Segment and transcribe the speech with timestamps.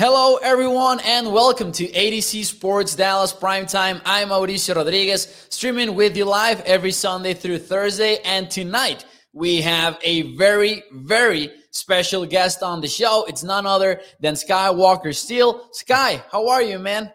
[0.00, 4.00] Hello, everyone, and welcome to A to Z Sports Dallas Primetime.
[4.06, 8.16] I'm Mauricio Rodriguez, streaming with you live every Sunday through Thursday.
[8.24, 9.04] And tonight,
[9.34, 13.26] we have a very, very special guest on the show.
[13.28, 15.68] It's none other than Sky Walker Steele.
[15.72, 17.12] Sky, how are you, man?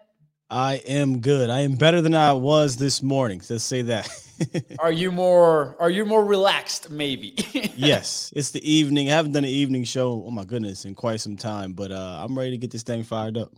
[0.52, 1.50] I am good.
[1.50, 3.42] I am better than I was this morning.
[3.50, 4.08] Let's say that.
[4.80, 7.36] are you more are you more relaxed maybe?
[7.76, 8.32] yes.
[8.36, 9.10] It's the evening.
[9.10, 12.24] I haven't done an evening show, oh my goodness, in quite some time, but uh
[12.24, 13.54] I'm ready to get this thing fired up.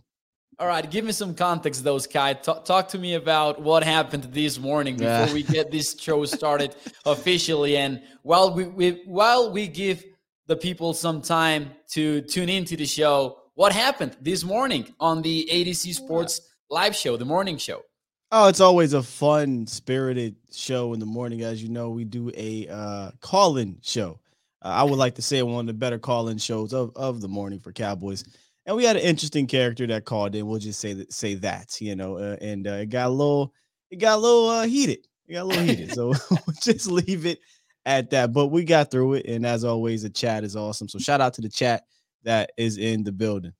[0.60, 2.32] All right, give me some context, though, Sky.
[2.32, 5.32] Talk, talk to me about what happened this morning before yeah.
[5.32, 6.74] we get this show started
[7.06, 7.76] officially.
[7.76, 10.04] And while we, we while we give
[10.48, 15.48] the people some time to tune into the show, what happened this morning on the
[15.48, 17.82] A to Z Sports live show, the morning show?
[18.30, 21.42] Oh, it's always a fun, spirited show in the morning.
[21.42, 24.20] As you know, we do a uh, call-in show.
[24.62, 27.28] Uh, I would like to say one of the better call-in shows of, of the
[27.28, 28.24] morning for Cowboys.
[28.66, 30.46] And we had an interesting character that called in.
[30.46, 33.54] We'll just say that, say that, you know, uh, and uh, it got a little,
[33.90, 35.06] it got a little uh, heated.
[35.26, 35.94] It got a little heated.
[35.94, 36.12] So
[36.62, 37.38] just leave it
[37.86, 38.34] at that.
[38.34, 40.86] But we got through it, and as always, the chat is awesome.
[40.86, 41.84] So shout out to the chat
[42.24, 43.54] that is in the building.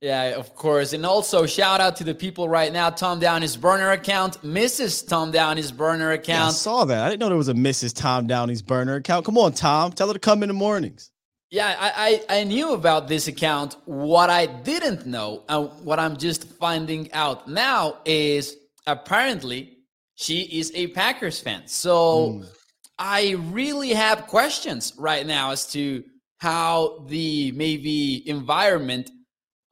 [0.00, 0.92] Yeah, of course.
[0.92, 2.90] And also shout out to the people right now.
[2.90, 5.06] Tom Downey's burner account, Mrs.
[5.06, 6.40] Tom Downey's burner account.
[6.40, 7.04] Yeah, I saw that.
[7.04, 7.94] I didn't know there was a Mrs.
[7.94, 9.24] Tom Downey's burner account.
[9.24, 9.92] Come on, Tom.
[9.92, 11.10] Tell her to come in the mornings.
[11.50, 13.76] Yeah, I, I, I knew about this account.
[13.84, 19.76] What I didn't know, and what I'm just finding out now, is apparently
[20.14, 21.64] she is a Packers fan.
[21.66, 22.46] So mm.
[22.98, 26.02] I really have questions right now as to
[26.38, 29.10] how the maybe environment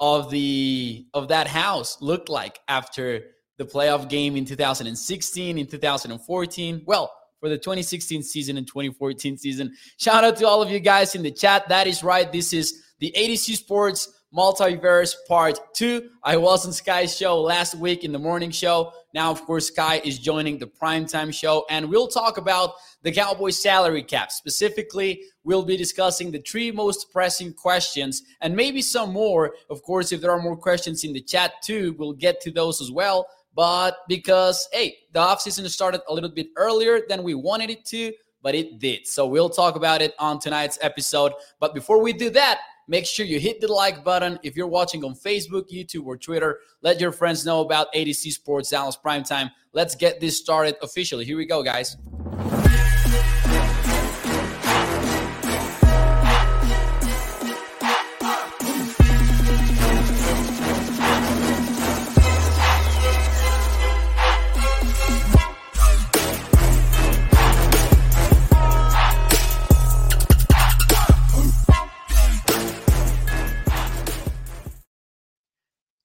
[0.01, 3.23] of the of that house looked like after
[3.59, 9.75] the playoff game in 2016 in 2014 well for the 2016 season and 2014 season.
[9.97, 11.69] Shout out to all of you guys in the chat.
[11.69, 12.31] That is right.
[12.31, 17.41] This is the A to Z sports multiverse part two i was on sky's show
[17.41, 21.67] last week in the morning show now of course sky is joining the primetime show
[21.69, 24.31] and we'll talk about the Cowboys salary cap.
[24.31, 29.55] Specifically, we'll be discussing the three most pressing questions and maybe some more.
[29.71, 32.81] Of course, if there are more questions in the chat too, we'll get to those
[32.81, 33.27] as well.
[33.55, 38.13] But because, hey, the offseason started a little bit earlier than we wanted it to,
[38.43, 39.07] but it did.
[39.07, 41.33] So we'll talk about it on tonight's episode.
[41.59, 44.39] But before we do that, make sure you hit the like button.
[44.43, 48.13] If you're watching on Facebook, YouTube, or Twitter, let your friends know about A to
[48.13, 49.51] Z Sports Dallas Primetime.
[49.73, 51.25] Let's get this started officially.
[51.25, 51.97] Here we go, guys.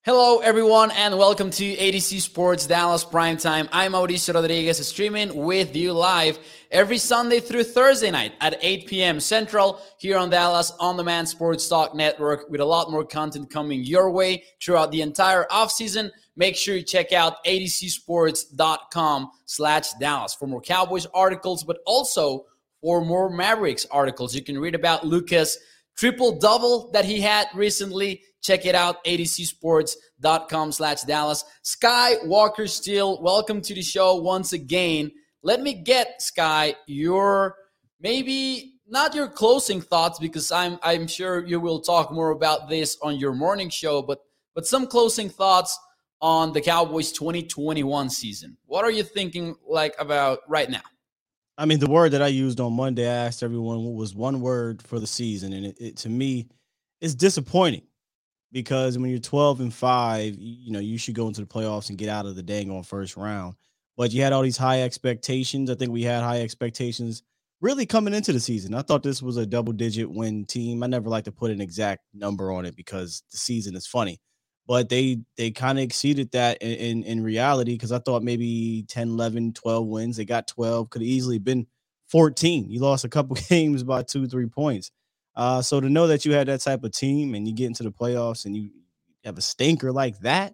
[0.05, 3.67] Hello, everyone, and welcome to A to Z Sports Dallas Primetime.
[3.71, 6.37] I'm Mauricio Rodriguez, streaming with you live
[6.69, 9.19] every Sunday through Thursday night at 8 p.m.
[9.19, 13.83] Central here on Dallas On Demand Sports Talk Network with a lot more content coming
[13.83, 16.11] your way throughout the entire offseason.
[16.35, 22.45] Make sure you check out AtoZsports.com slash Dallas for more Cowboys articles, but also
[22.79, 24.35] for more Mavericks articles.
[24.35, 25.57] You can read about Luka's
[25.95, 31.43] triple double that he had recently Check it out, AtoZsports.com slash Dallas.
[31.63, 35.11] Sky Walker Steele, welcome to the show once again.
[35.41, 37.55] Let me get, Sky, your
[37.99, 42.99] maybe not your closing thoughts because I'm I'm sure you will talk more about this
[43.01, 44.19] on your morning show, but
[44.53, 45.75] but some closing thoughts
[46.21, 48.57] on the Cowboys 2021 season.
[48.67, 50.83] What are you thinking like about right now?
[51.57, 54.41] I mean, the word that I used on Monday, I asked everyone what was one
[54.41, 56.47] word for the season, and it, it to me,
[56.99, 57.83] it's disappointing
[58.51, 61.97] because when you're 12 and 5, you know, you should go into the playoffs and
[61.97, 63.55] get out of the dang on first round.
[63.97, 65.69] But you had all these high expectations.
[65.69, 67.23] I think we had high expectations
[67.61, 68.73] really coming into the season.
[68.73, 70.83] I thought this was a double digit win team.
[70.83, 74.19] I never like to put an exact number on it because the season is funny.
[74.67, 78.83] But they they kind of exceeded that in, in, in reality because I thought maybe
[78.87, 80.17] 10, 11, 12 wins.
[80.17, 81.67] They got 12, could have easily been
[82.07, 82.69] 14.
[82.69, 84.91] You lost a couple games by two, three points.
[85.35, 87.83] Uh, so to know that you had that type of team and you get into
[87.83, 88.69] the playoffs and you
[89.23, 90.53] have a stinker like that,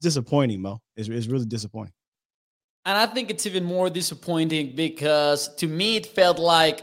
[0.00, 0.80] disappointing, Mo.
[0.96, 1.92] It's, it's really disappointing.
[2.84, 6.82] And I think it's even more disappointing because to me it felt like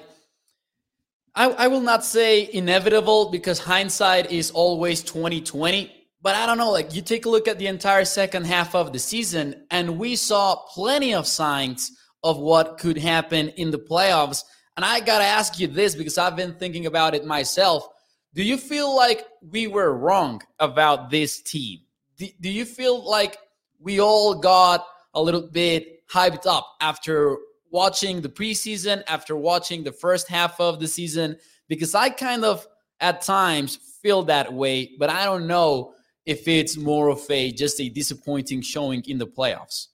[1.33, 5.96] I, I will not say inevitable because hindsight is always 2020.
[6.22, 8.92] But I don't know, like you take a look at the entire second half of
[8.92, 11.92] the season, and we saw plenty of signs
[12.24, 14.44] of what could happen in the playoffs.
[14.75, 17.88] And I got to ask you this because I've been thinking about it myself.
[18.34, 21.80] Do you feel like we were wrong about this team?
[22.18, 23.38] Do, do you feel like
[23.80, 27.38] we all got a little bit hyped up after
[27.72, 31.38] watching the preseason, after watching the first half of the season?
[31.68, 32.68] Because I kind of
[33.00, 35.94] at times feel that way, but I don't know
[36.27, 39.88] if it's more of a just a disappointing showing in the playoffs.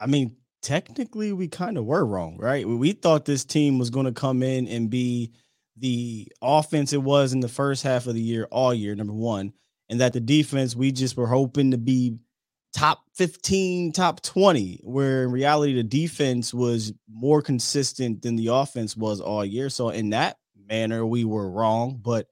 [0.00, 2.66] I mean, technically we kind of were wrong, right?
[2.68, 5.32] We thought this team was going to come in and be
[5.76, 9.52] the offense it was in the first half of the year all year, number one,
[9.88, 12.18] and that the defense we just were hoping to be
[12.74, 18.96] top 15, top 20, where in reality the defense was more consistent than the offense
[18.96, 19.70] was all year.
[19.70, 20.38] So in that
[20.68, 22.00] manner, we were wrong.
[22.02, 22.26] But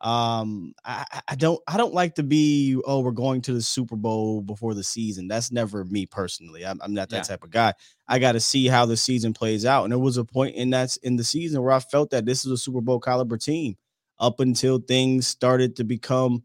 [0.00, 3.96] um I, I don't i don't like to be oh we're going to the super
[3.96, 5.28] bowl before the season.
[5.28, 6.64] That's never me personally.
[6.64, 7.22] I'm, I'm not that yeah.
[7.22, 7.74] type of guy.
[8.08, 9.84] I got to see how the season plays out.
[9.84, 12.44] And there was a point in that's in the season where i felt that this
[12.44, 13.76] is a super bowl caliber team
[14.18, 16.44] up until things started to become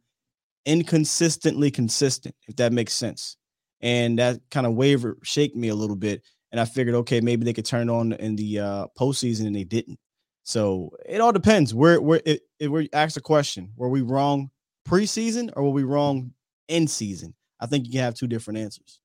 [0.66, 3.38] inconsistently consistent if that makes sense.
[3.82, 6.24] And that kind of waver shake me a little bit.
[6.52, 9.64] And i figured okay maybe they could turn on in the uh postseason and they
[9.64, 10.00] didn't
[10.46, 11.74] so it all depends.
[11.74, 14.52] Where where it, it we asked a question: Were we wrong
[14.88, 16.32] preseason or were we wrong
[16.68, 17.34] in season?
[17.60, 19.00] I think you can have two different answers.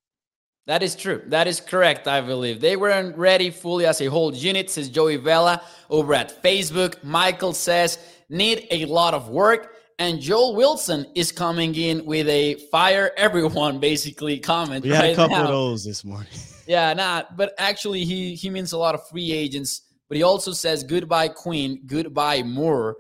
[0.67, 1.23] That is true.
[1.29, 2.07] That is correct.
[2.07, 4.69] I believe they weren't ready fully as a whole unit.
[4.69, 7.03] Says Joey Vela over at Facebook.
[7.03, 7.99] Michael says
[8.29, 9.77] need a lot of work.
[9.99, 14.85] And Joel Wilson is coming in with a fire everyone basically comment.
[14.85, 15.45] We had right a couple now.
[15.45, 16.29] of those this morning.
[16.67, 17.35] yeah, not.
[17.39, 21.29] But actually, he he means a lot of free agents but he also says goodbye
[21.29, 22.97] Quinn, goodbye Moore.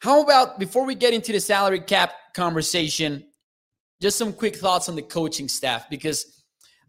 [0.00, 3.26] How about before we get into the salary cap conversation,
[4.00, 6.44] just some quick thoughts on the coaching staff because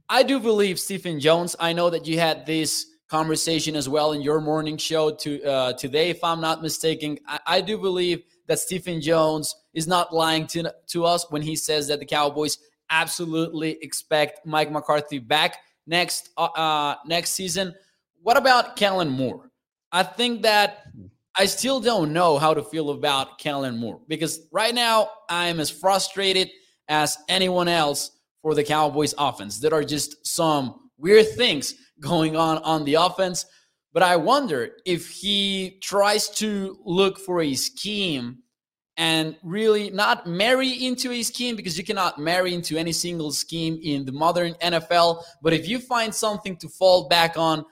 [0.08, 1.56] I do believe Stephen Jones.
[1.60, 5.74] I know that you had this conversation as well in your morning show to uh,
[5.74, 7.18] today, if I'm not mistaken.
[7.28, 11.58] I, I do believe that Stephen Jones is not lying to to us when he
[11.58, 12.58] says that the Cowboys
[12.90, 15.58] absolutely expect Mike McCarthy back
[15.88, 17.76] next uh, uh next season.
[18.22, 19.50] What about Kellen Moore?
[19.92, 20.84] I think that
[21.36, 25.70] I still don't know how to feel about Kellen Moore because right now I'm as
[25.70, 26.50] frustrated
[26.88, 28.12] as anyone else
[28.42, 29.60] for the Cowboys offense.
[29.60, 33.46] There are just some weird things going on on the offense,
[33.94, 38.40] but I wonder if he tries to look for a scheme
[38.98, 43.80] and really not marry into a scheme because you cannot marry into any single scheme
[43.82, 47.66] in the modern NFL, but if you find something to fall back on,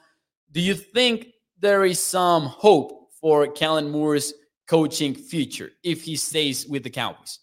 [0.52, 1.28] do you think
[1.58, 4.32] there is some hope for Kellen Moore's
[4.66, 7.40] coaching future if he stays with the Cowboys?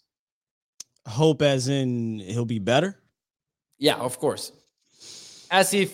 [1.06, 2.98] Hope as in he'll be better?
[3.78, 4.52] Yeah, of course.
[5.50, 5.92] As if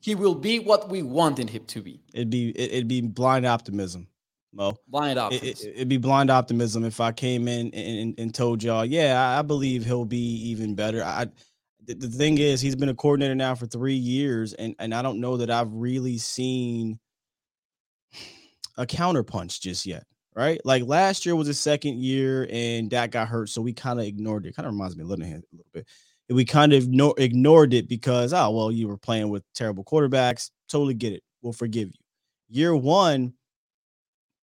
[0.00, 2.02] he will be what we wanted him to be.
[2.12, 4.08] It'd be it'd be blind optimism,
[4.52, 4.76] Mo.
[4.88, 5.70] Blind optimism.
[5.70, 9.42] It, would be blind optimism if I came in and, and told y'all, yeah, I
[9.42, 11.02] believe he'll be even better.
[11.02, 11.28] I
[11.86, 15.02] the, the thing is, he's been a coordinator now for three years, and and I
[15.02, 16.98] don't know that I've really seen
[18.76, 20.04] a counterpunch just yet.
[20.34, 24.00] Right, like last year was his second year, and Dak got hurt, so we kind
[24.00, 24.56] of ignored it.
[24.56, 25.86] Kind of reminds me of Linehan a little bit.
[26.30, 30.50] We kind of no, ignored it because oh well, you were playing with terrible quarterbacks.
[30.68, 31.22] Totally get it.
[31.42, 32.00] We'll forgive you.
[32.48, 33.34] Year one,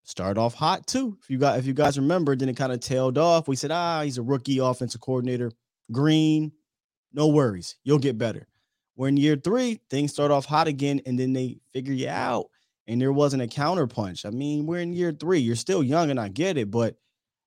[0.04, 1.18] started off hot too.
[1.22, 3.48] If you got if you guys remember, then it kind of tailed off.
[3.48, 5.50] We said, ah, he's a rookie offensive coordinator.
[5.92, 6.52] Green,
[7.14, 7.76] no worries.
[7.84, 8.46] You'll get better.
[8.96, 12.46] We're in year three, things start off hot again, and then they figure you out.
[12.86, 14.26] And there wasn't a counterpunch.
[14.26, 15.38] I mean, we're in year three.
[15.38, 16.96] You're still young, and I get it, but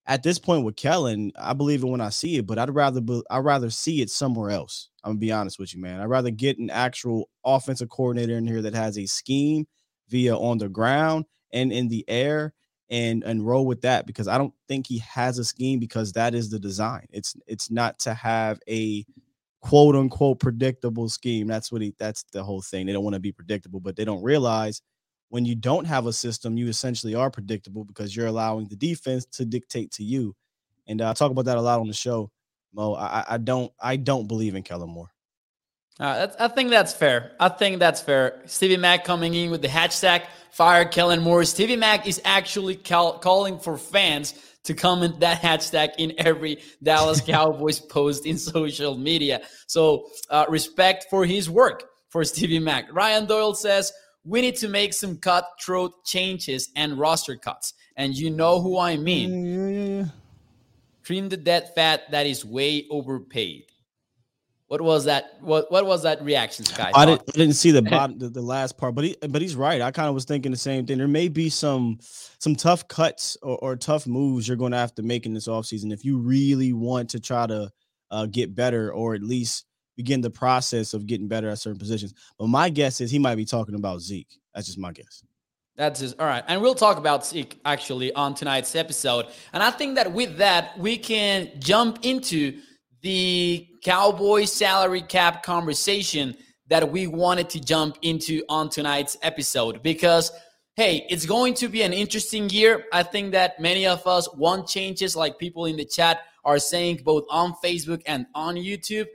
[0.07, 3.01] at this point with Kellen, I believe it when I see it, but I'd rather
[3.01, 4.89] be, I'd rather see it somewhere else.
[5.03, 5.99] I'm gonna be honest with you, man.
[5.99, 9.67] I'd rather get an actual offensive coordinator in here that has a scheme
[10.09, 12.53] via on the ground and in the air
[12.89, 16.33] and and roll with that because I don't think he has a scheme because that
[16.33, 17.07] is the design.
[17.11, 19.05] It's it's not to have a
[19.61, 21.47] quote unquote predictable scheme.
[21.47, 22.85] That's what he that's the whole thing.
[22.85, 24.81] They don't want to be predictable, but they don't realize
[25.29, 29.25] when you don't have a system, you essentially are predictable because you're allowing the defense
[29.25, 30.35] to dictate to you.
[30.87, 32.31] And uh, I talk about that a lot on the show,
[32.73, 32.93] Mo.
[32.93, 35.11] I, I don't I don't believe in Kellen Moore.
[35.99, 37.31] Uh, I think that's fair.
[37.39, 38.41] I think that's fair.
[38.45, 41.43] Stevie Mack coming in with the hashtag fire Kellen Moore.
[41.43, 44.35] Stevie Mack is actually call, calling for fans
[44.67, 49.41] to comment that hashtag in every Dallas Cowboys post in social media.
[49.65, 52.93] So uh, respect for his work for Stevie Mack.
[52.93, 53.91] Ryan Doyle says
[54.23, 58.97] we need to make some cutthroat changes and roster cuts, and you know who I
[58.97, 60.11] mean.
[61.03, 63.65] Trim the dead fat that is way overpaid.
[64.67, 65.37] What was that?
[65.39, 66.91] What what was that reaction, Sky?
[66.93, 69.55] I didn't, I didn't see the bottom, the, the, last part, but he but he's
[69.55, 69.81] right.
[69.81, 70.97] I kind of was thinking the same thing.
[70.97, 74.93] There may be some some tough cuts or, or tough moves you're going to have
[74.95, 77.71] to make in this offseason if you really want to try to
[78.11, 82.13] uh, get better or at least begin the process of getting better at certain positions.
[82.37, 84.37] But my guess is he might be talking about Zeke.
[84.53, 85.23] That's just my guess.
[85.77, 86.43] That's just all right.
[86.47, 89.27] And we'll talk about Zeke actually on tonight's episode.
[89.53, 92.59] And I think that with that, we can jump into
[93.01, 96.35] the Cowboys salary cap conversation
[96.67, 100.31] that we wanted to jump into on tonight's episode because
[100.77, 102.85] hey, it's going to be an interesting year.
[102.93, 107.01] I think that many of us want changes, like people in the chat are saying,
[107.03, 109.07] both on Facebook and on YouTube.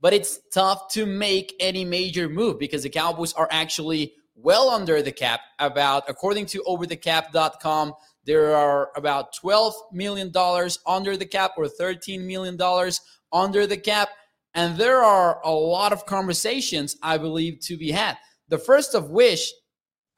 [0.00, 5.02] But it's tough to make any major move because the Cowboys are actually well under
[5.02, 5.40] the cap.
[5.58, 7.92] About, according to overthecap.com,
[8.24, 10.32] there are about $12 million
[10.86, 12.56] under the cap or $13 million
[13.32, 14.10] under the cap.
[14.54, 18.18] And there are a lot of conversations, I believe, to be had.
[18.48, 19.52] The first of which,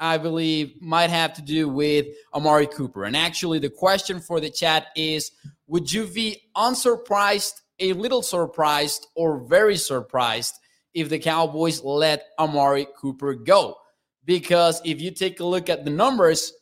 [0.00, 3.04] I believe, might have to do with Amari Cooper.
[3.04, 5.31] And actually, the question for the chat is
[5.66, 10.54] Would you be unsurprised, a little surprised, or very surprised
[10.95, 13.76] if the Cowboys let Amari Cooper go?
[14.25, 16.52] Because if you take a look at the numbers,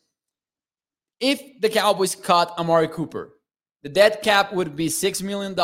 [1.20, 3.34] if the Cowboys cut Amari Cooper,
[3.82, 5.54] the dead cap would be $6 million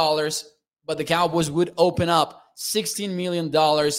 [0.87, 3.53] but the Cowboys would open up $16 million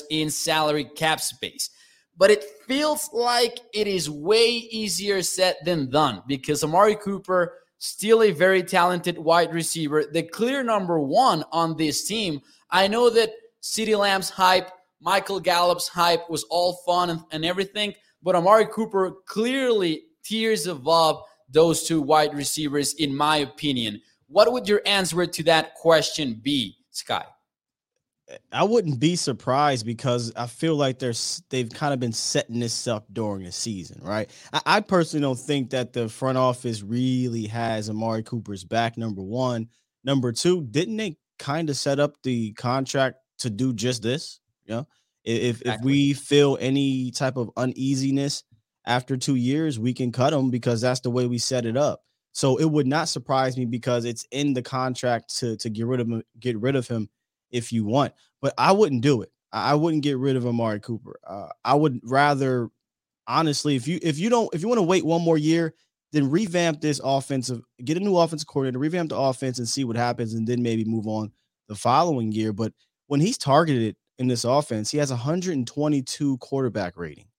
[0.10, 1.70] in salary cap space.
[2.18, 8.24] But it feels like it is way easier said than done because Amari Cooper, still
[8.24, 12.42] a very talented wide receiver, the clear number one on this team.
[12.72, 17.94] I know that CeeDee Lamb's hype, Michael Gallup's hype was all fun and, and everything,
[18.24, 24.02] but Amari Cooper clearly tiers above those two wide receivers, in my opinion.
[24.28, 26.77] What would your answer to that question be?
[26.98, 27.26] Sky?
[28.52, 31.14] I wouldn't be surprised because I feel like they're
[31.50, 34.30] they've kind of been setting this up during the season, right?
[34.52, 38.98] I, I, personally don't think that the front office really has Amari Cooper's back.
[38.98, 39.70] Number one,
[40.04, 44.42] number two, didn't they kind of set up the contract to do just this?
[44.66, 44.88] You know,
[45.24, 45.72] if exactly.
[45.72, 48.44] if we feel any type of uneasiness
[48.86, 52.02] after two years, we can cut him because that's the way we set it up.
[52.38, 56.00] So it would not surprise me because it's in the contract to to get rid
[56.00, 57.10] of him, get rid of him
[57.50, 58.14] if you want.
[58.44, 59.32] But I wouldn't do it.
[59.52, 61.20] I wouldn't get rid of Amari Cooper.
[61.26, 62.70] Uh, I would rather,
[63.26, 65.74] honestly, if you if you don't if you want to wait one more year,
[66.12, 69.96] then revamp this offensive, get a new offensive coordinator, revamp the offense, and see what
[69.96, 71.32] happens, and then maybe move on
[71.70, 72.54] the following year.
[72.54, 72.72] But
[73.08, 77.30] when he's targeted in this offense, he has 122 quarterback rating.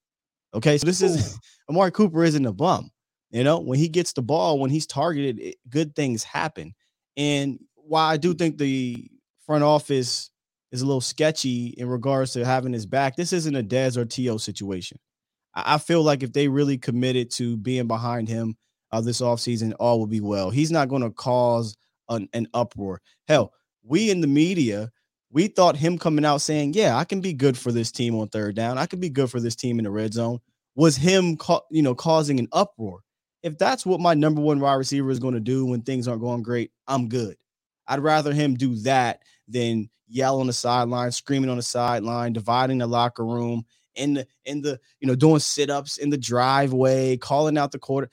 [0.55, 1.39] Okay, so this is
[1.71, 2.91] Amari Cooper isn't a bum.
[3.31, 6.75] You know, when he gets the ball, when he's targeted, it, good things happen.
[7.17, 9.11] And while I do think the
[9.45, 10.31] front office
[10.73, 14.05] is a little sketchy in regards to having his back, this isn't a Dez or
[14.05, 14.39] T.O.
[14.39, 14.99] situation.
[15.55, 18.57] I, I feel like if they really committed to being behind him
[18.93, 20.51] uh, this offseason, all will be well.
[20.51, 21.77] He's not going to cause
[22.09, 23.03] an, an uproar.
[23.27, 24.91] Hell, we in the media,
[25.31, 28.29] we thought him coming out saying, "Yeah, I can be good for this team on
[28.29, 28.79] third down.
[28.79, 30.39] I can be good for this team in the red zone."
[30.75, 33.01] Was him, ca- you know, causing an uproar
[33.43, 36.23] if that's what my number one wide receiver is going to do when things aren't
[36.23, 37.37] going great, I'm good.
[37.87, 42.79] I'd rather him do that than yell on the sideline, screaming on the sideline, dividing
[42.79, 43.65] the locker room,
[43.95, 47.79] in the in the you know doing sit ups in the driveway, calling out the
[47.79, 48.09] quarter.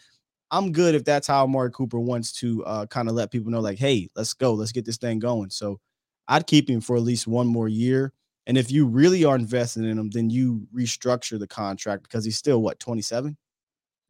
[0.52, 3.60] I'm good if that's how Amari Cooper wants to uh, kind of let people know,
[3.60, 5.50] like, hey, let's go, let's get this thing going.
[5.50, 5.80] So
[6.28, 8.14] I'd keep him for at least one more year.
[8.48, 12.38] And if you really are invested in him, then you restructure the contract because he's
[12.38, 13.36] still what 27.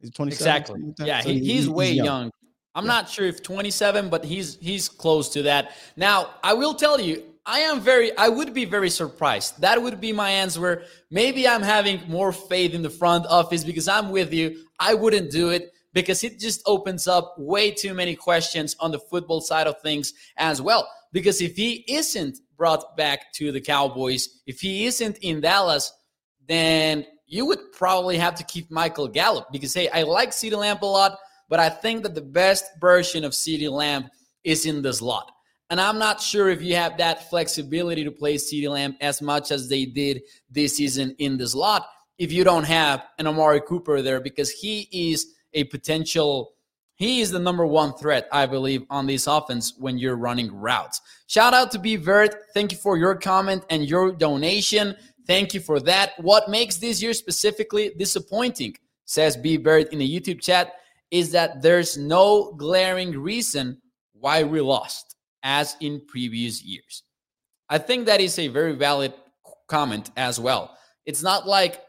[0.00, 0.36] He's 27.
[0.36, 1.06] Exactly.
[1.06, 2.06] Yeah, so he, he's, he's, way young.
[2.06, 2.30] young.
[2.74, 2.92] I'm yeah.
[2.92, 5.72] not sure if 27, but he's he's close to that.
[5.96, 9.60] Now, I will tell you, I am very I would be very surprised.
[9.62, 10.82] That would be my answer.
[11.10, 14.64] Maybe I'm having more faith in the front office because I'm with you.
[14.78, 18.98] I wouldn't do it because it just opens up way too many questions on the
[18.98, 20.86] football side of things as well.
[21.12, 25.90] Because if he isn't brought back to the Cowboys, if he isn't in Dallas,
[26.46, 30.78] then you would probably have to keep Michael Gallup because, hey, I like CeeDee Lamb
[30.82, 31.18] a lot,
[31.48, 34.08] but I think that the best version of CeeDee Lamb
[34.44, 35.32] is in the slot.
[35.68, 39.50] And I'm not sure if you have that flexibility to play CeeDee Lamb as much
[39.50, 41.86] as they did this season in the slot
[42.18, 46.52] if you don't have an Amari Cooper there because he is a potential
[46.98, 51.02] he is the number one threat, I believe, on this offense when you're running routes.
[51.26, 52.34] Shout out to B Vert.
[52.54, 54.96] Thank you for your comment and your donation.
[55.26, 56.12] Thank you for that.
[56.18, 60.74] What makes this year specifically disappointing, says B Bird in the YouTube chat,
[61.10, 63.80] is that there's no glaring reason
[64.12, 67.02] why we lost as in previous years.
[67.68, 69.14] I think that is a very valid
[69.68, 70.76] comment as well.
[71.04, 71.82] It's not like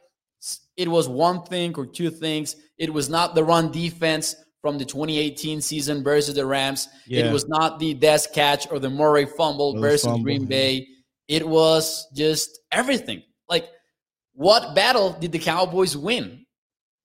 [0.75, 2.56] it was one thing or two things.
[2.77, 6.88] It was not the run defense from the 2018 season versus the Rams.
[7.08, 7.25] Yeah.
[7.25, 10.24] It was not the Dez catch or the Murray fumble versus fumble.
[10.24, 10.88] Green Bay.
[11.27, 13.24] It was just everything.
[13.50, 13.70] Like,
[14.34, 16.46] what battle did the Cowboys win?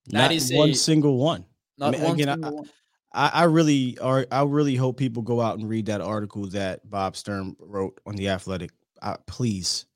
[0.08, 1.44] That not is one a, single one.
[1.78, 2.70] Not I mean, one again, single I, one.
[3.14, 4.26] I, I really are.
[4.30, 8.16] I really hope people go out and read that article that Bob Sturm wrote on
[8.16, 8.70] the Athletic.
[9.00, 9.86] Uh, please,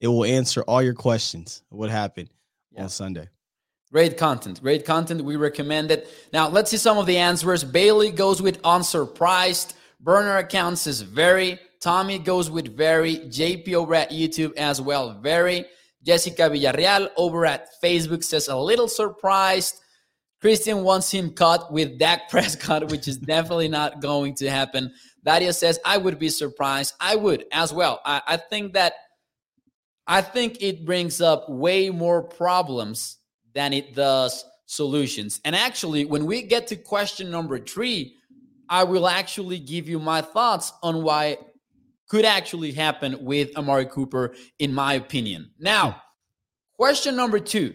[0.00, 1.62] it will answer all your questions.
[1.68, 2.30] What happened
[2.72, 2.82] yeah.
[2.82, 3.28] on Sunday?
[3.92, 4.60] Great content.
[4.62, 5.22] Great content.
[5.22, 6.08] We recommend it.
[6.32, 7.62] Now let's see some of the answers.
[7.62, 9.74] Bailey goes with unsurprised.
[10.00, 11.60] Burner accounts is very.
[11.80, 13.18] Tommy goes with very.
[13.18, 15.20] JPO at YouTube as well.
[15.20, 15.66] Very.
[16.04, 19.80] Jessica Villarreal over at Facebook says a little surprised.
[20.40, 24.92] Christian wants him cut with Dak Prescott, which is definitely not going to happen.
[25.24, 26.94] Daria says, I would be surprised.
[27.00, 28.00] I would as well.
[28.04, 28.94] I, I think that
[30.06, 33.18] I think it brings up way more problems
[33.54, 35.40] than it does solutions.
[35.44, 38.16] And actually, when we get to question number three,
[38.68, 41.38] I will actually give you my thoughts on why
[42.12, 45.50] could actually happen with Amari Cooper, in my opinion.
[45.58, 46.02] Now,
[46.74, 47.72] question number two,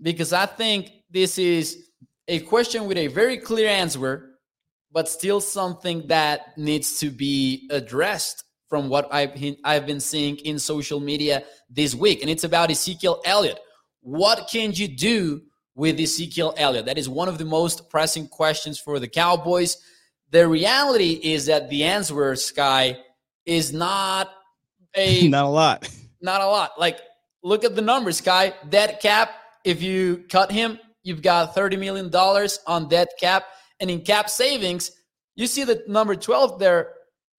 [0.00, 1.90] because I think this is
[2.26, 4.30] a question with a very clear answer,
[4.90, 9.30] but still something that needs to be addressed from what I've,
[9.62, 12.20] I've been seeing in social media this week.
[12.20, 13.60] And it's about Ezekiel Elliott.
[14.00, 15.40] What can you do
[15.76, 16.86] with Ezekiel Elliott?
[16.86, 19.76] That is one of the most pressing questions for the Cowboys.
[20.30, 22.98] The reality is that the answer, Sky,
[23.46, 24.30] is not
[24.96, 25.88] a not a lot.
[26.20, 26.78] Not a lot.
[26.78, 26.98] Like,
[27.42, 28.54] look at the numbers, guy.
[28.68, 29.30] Dead cap.
[29.64, 32.10] If you cut him, you've got $30 million
[32.66, 33.44] on dead cap.
[33.80, 34.92] And in cap savings,
[35.34, 36.94] you see the number 12 there,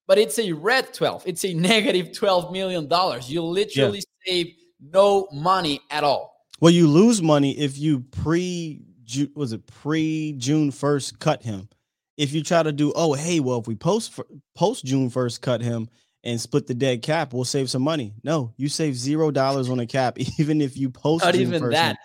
[0.08, 1.24] but it's a red 12.
[1.26, 2.90] It's a $12 million.
[3.26, 4.26] You literally yeah.
[4.26, 6.34] save no money at all.
[6.60, 8.82] Well, you lose money if you pre
[9.36, 11.70] was it pre June first cut him.
[12.18, 14.20] If you try to do oh hey well if we post
[14.56, 15.90] post June first cut him
[16.24, 18.14] and split the dead cap we'll save some money.
[18.24, 21.64] No, you save zero dollars on a cap even if you post not June even
[21.64, 21.72] 1st.
[21.72, 21.98] that.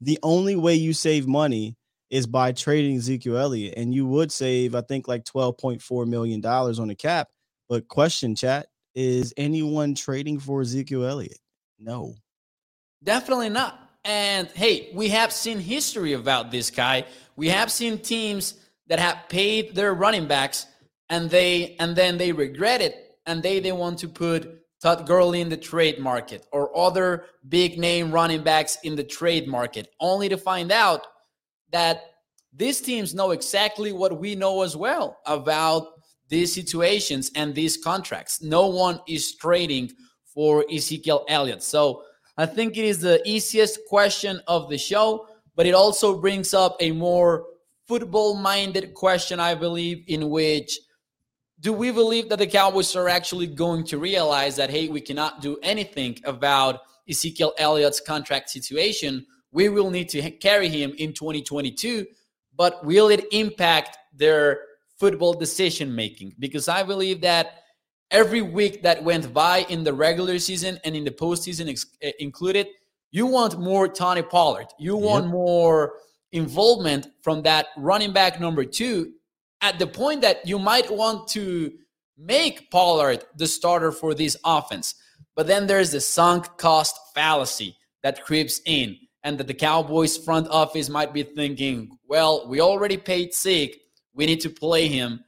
[0.00, 1.76] The only way you save money
[2.10, 6.06] is by trading Ezekiel Elliott, and you would save I think like twelve point four
[6.06, 7.28] million dollars on the cap.
[7.68, 11.38] But question, chat, is anyone trading for Ezekiel Elliott?
[11.78, 12.14] No,
[13.02, 13.80] definitely not.
[14.04, 17.06] And hey, we have seen history about this guy.
[17.34, 18.54] We have seen teams
[18.88, 20.66] that have paid their running backs
[21.08, 25.40] and they and then they regret it and they they want to put Todd Gurley
[25.40, 30.28] in the trade market or other big name running backs in the trade market, only
[30.28, 31.06] to find out
[31.72, 32.02] that
[32.54, 35.88] these teams know exactly what we know as well about
[36.28, 38.42] these situations and these contracts.
[38.42, 39.90] No one is trading
[40.34, 41.62] for Ezekiel Elliott.
[41.62, 42.02] So
[42.36, 46.76] I think it is the easiest question of the show, but it also brings up
[46.80, 47.46] a more
[47.86, 50.78] football minded question, I believe, in which
[51.60, 55.40] do we believe that the Cowboys are actually going to realize that, hey, we cannot
[55.40, 59.26] do anything about Ezekiel Elliott's contract situation?
[59.52, 62.06] We will need to carry him in 2022,
[62.54, 64.60] but will it impact their
[64.98, 66.34] football decision making?
[66.38, 67.62] Because I believe that
[68.10, 72.12] every week that went by in the regular season and in the postseason ex- eh,
[72.18, 72.66] included,
[73.12, 74.66] you want more Tony Pollard.
[74.78, 75.32] You want yep.
[75.32, 75.94] more
[76.32, 79.12] involvement from that running back number two
[79.60, 81.72] at the point that you might want to
[82.18, 84.94] make Pollard the starter for this offense.
[85.34, 90.48] But then there's the sunk cost fallacy that creeps in, and that the Cowboys front
[90.48, 93.80] office might be thinking, well, we already paid Zeke.
[94.14, 95.20] We need to play him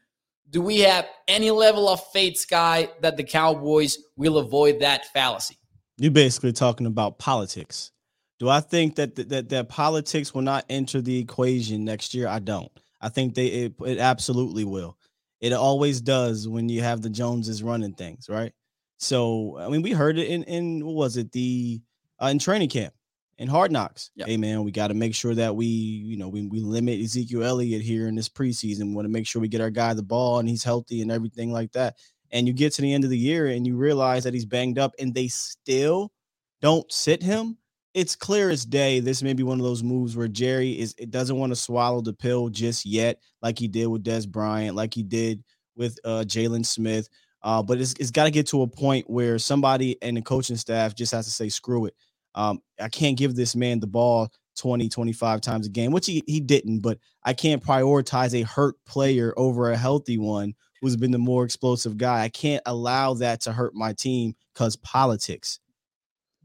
[0.50, 5.58] do we have any level of faith, Sky, that the Cowboys will avoid that fallacy?
[5.98, 7.90] You're basically talking about politics.
[8.38, 12.28] Do I think that that that politics will not enter the equation next year?
[12.28, 12.70] I don't.
[13.00, 14.96] I think they it, it absolutely will.
[15.40, 18.52] It always does when you have the Joneses running things, right?
[18.98, 21.80] So I mean, we heard it in in what was it the
[22.20, 22.94] uh, in training camp
[23.38, 24.10] in hard knocks.
[24.16, 24.28] Yep.
[24.28, 27.44] Hey man, we got to make sure that we, you know, we, we limit Ezekiel
[27.44, 28.88] Elliott here in this preseason.
[28.88, 31.10] We want to make sure we get our guy the ball and he's healthy and
[31.10, 31.96] everything like that.
[32.30, 34.78] And you get to the end of the year and you realize that he's banged
[34.78, 36.12] up and they still
[36.60, 37.56] don't sit him.
[37.98, 39.00] It's clear as day.
[39.00, 42.00] This may be one of those moves where Jerry is it doesn't want to swallow
[42.00, 45.42] the pill just yet, like he did with Dez Bryant, like he did
[45.76, 47.08] with uh Jaylon Smith.
[47.42, 50.56] Uh, but it's, it's got to get to a point where somebody and the coaching
[50.56, 51.94] staff just has to say, screw it
[52.34, 56.22] um, I can't give this man the ball 20, 25 times a game, which he,
[56.26, 61.10] he didn't, but I can't prioritize a hurt player over a healthy one who's been
[61.10, 62.22] the more explosive guy.
[62.22, 65.58] I can't allow that to hurt my team because politics.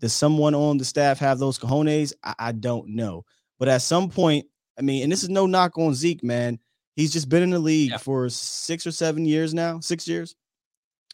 [0.03, 2.11] Does someone on the staff have those cojones?
[2.21, 3.23] I, I don't know.
[3.57, 4.45] But at some point,
[4.77, 6.59] I mean, and this is no knock on Zeke, man.
[6.97, 7.97] He's just been in the league yeah.
[7.99, 10.35] for six or seven years now, six years.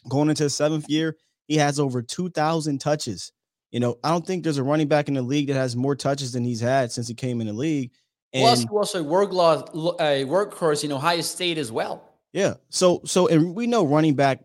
[0.08, 3.30] Going into the seventh year, he has over 2,000 touches.
[3.70, 5.94] You know, I don't think there's a running back in the league that has more
[5.94, 7.92] touches than he's had since he came in the league.
[8.32, 9.62] And Plus, he was a work law,
[10.00, 12.10] a uh, workhorse in Ohio State as well.
[12.32, 12.54] Yeah.
[12.70, 14.40] So, so, and we know running back,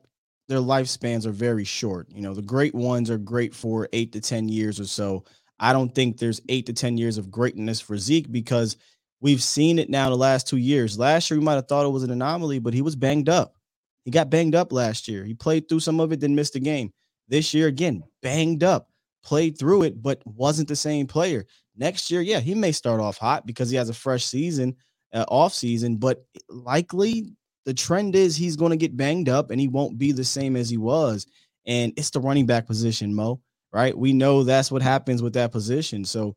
[0.48, 2.08] their lifespans are very short.
[2.14, 5.24] You know, the great ones are great for eight to 10 years or so.
[5.60, 8.78] I don't think there's eight to 10 years of greatness for Zeke because
[9.22, 11.00] we've seen it now the last two years.
[11.00, 13.56] Last year, we might have thought it was an anomaly, but he was banged up.
[14.04, 15.24] He got banged up last year.
[15.24, 16.92] He played through some of it, then missed a game.
[17.28, 18.90] This year, again, banged up,
[19.24, 21.46] played through it, but wasn't the same player.
[21.76, 24.76] Next year, yeah, he may start off hot because he has a fresh season,
[25.12, 27.34] uh, off season, but likely
[27.66, 30.56] the trend is he's going to get banged up and he won't be the same
[30.56, 31.26] as he was.
[31.66, 33.42] And it's the running back position, Mo,
[33.74, 33.98] right?
[33.98, 36.06] We know that's what happens with that position.
[36.06, 36.36] So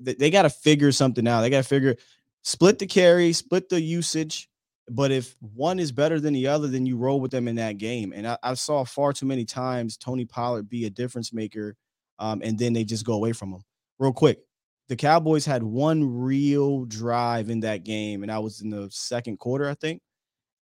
[0.00, 1.42] they, they got to figure something out.
[1.42, 1.96] They got to figure
[2.42, 4.48] split the carry, split the usage.
[4.90, 7.78] But if one is better than the other, then you roll with them in that
[7.78, 8.12] game.
[8.14, 11.74] And I, I saw far too many times Tony Pollard be a difference maker,
[12.18, 13.62] um, and then they just go away from him.
[13.98, 14.40] Real quick,
[14.88, 19.38] the Cowboys had one real drive in that game, and I was in the second
[19.38, 20.02] quarter, I think.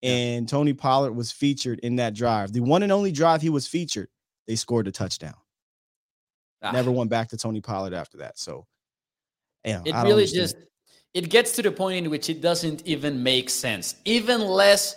[0.02, 2.52] And Tony Pollard was featured in that drive.
[2.52, 4.08] The one and only drive he was featured,
[4.46, 5.34] they scored a touchdown.
[6.62, 6.72] Ah.
[6.72, 8.38] Never went back to Tony Pollard after that.
[8.38, 8.66] So,
[9.64, 10.34] yeah, it really understand.
[10.34, 10.56] just
[11.14, 13.96] it gets to the point in which it doesn't even make sense.
[14.04, 14.96] Even less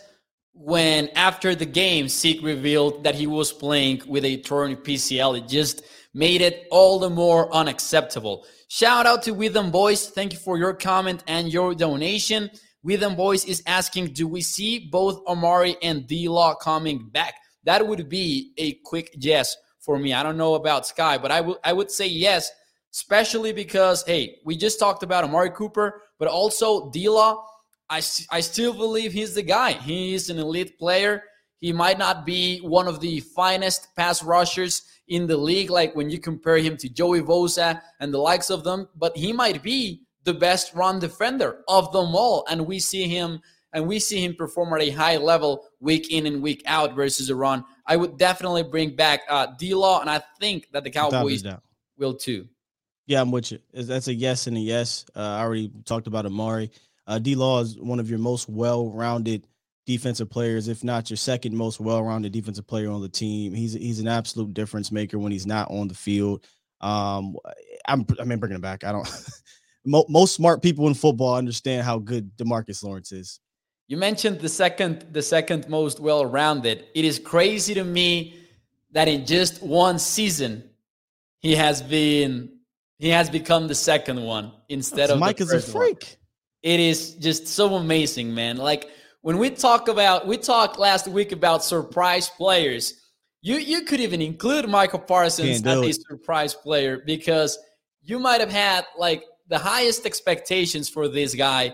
[0.53, 5.39] when after the game, Zeke revealed that he was playing with a torn PCL.
[5.39, 8.45] It just made it all the more unacceptable.
[8.69, 10.07] Shout out to With them Boys.
[10.07, 12.49] Thank you for your comment and your donation.
[12.85, 17.33] With Boys is asking, do we see both Amari and D-Law coming back?
[17.63, 20.13] That would be a quick yes for me.
[20.13, 22.51] I don't know about Sky, but I would I would say yes,
[22.93, 27.43] especially because hey, we just talked about Amari Cooper, but also D-Law.
[27.89, 29.71] I, I still believe he's the guy.
[29.71, 31.23] He's an elite player.
[31.61, 36.11] He might not be one of the finest pass rushers in the league, like when
[36.11, 40.04] you compare him to Joey Bosa and the likes of them, but he might be
[40.25, 42.45] the best run defender of them all.
[42.49, 43.41] And we see him
[43.73, 47.29] and we see him perform at a high level week in and week out versus
[47.29, 47.63] a run.
[47.85, 51.43] I would definitely bring back uh, D Law, and I think that the Cowboys
[51.97, 52.47] will too.
[53.05, 53.59] Yeah, I'm with you.
[53.73, 55.05] That's a yes and a yes.
[55.15, 56.71] Uh, I already talked about Amari.
[57.05, 59.45] Uh, D Law is one of your most well rounded
[59.85, 63.53] defensive players, if not your second most well-rounded defensive player on the team.
[63.53, 66.45] He's he's an absolute difference maker when he's not on the field.
[66.81, 67.35] Um,
[67.87, 68.83] I'm I mean bringing it back.
[68.83, 69.07] I don't.
[69.85, 73.39] most smart people in football understand how good Demarcus Lawrence is.
[73.87, 76.85] You mentioned the second the second most well-rounded.
[76.95, 78.39] It is crazy to me
[78.91, 80.63] that in just one season
[81.39, 82.49] he has been
[82.97, 86.03] he has become the second one instead of Mike is a freak.
[86.03, 86.11] One.
[86.63, 88.57] It is just so amazing, man.
[88.57, 88.89] Like
[89.21, 93.05] when we talk about we talked last week about surprise players
[93.45, 97.59] you you could even include Micah Parsons as a surprise player because
[98.01, 101.73] you might have had like the highest expectations for this guy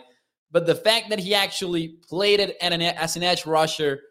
[0.52, 4.02] but the fact that he actually played it as an edge rusher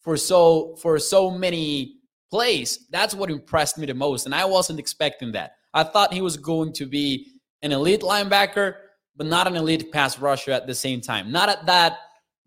[0.00, 1.96] for so for so many
[2.30, 6.22] plays that's what impressed me the most and i wasn't expecting that i thought he
[6.22, 7.26] was going to be
[7.62, 8.74] an elite linebacker
[9.16, 11.98] but not an elite pass rusher at the same time not at that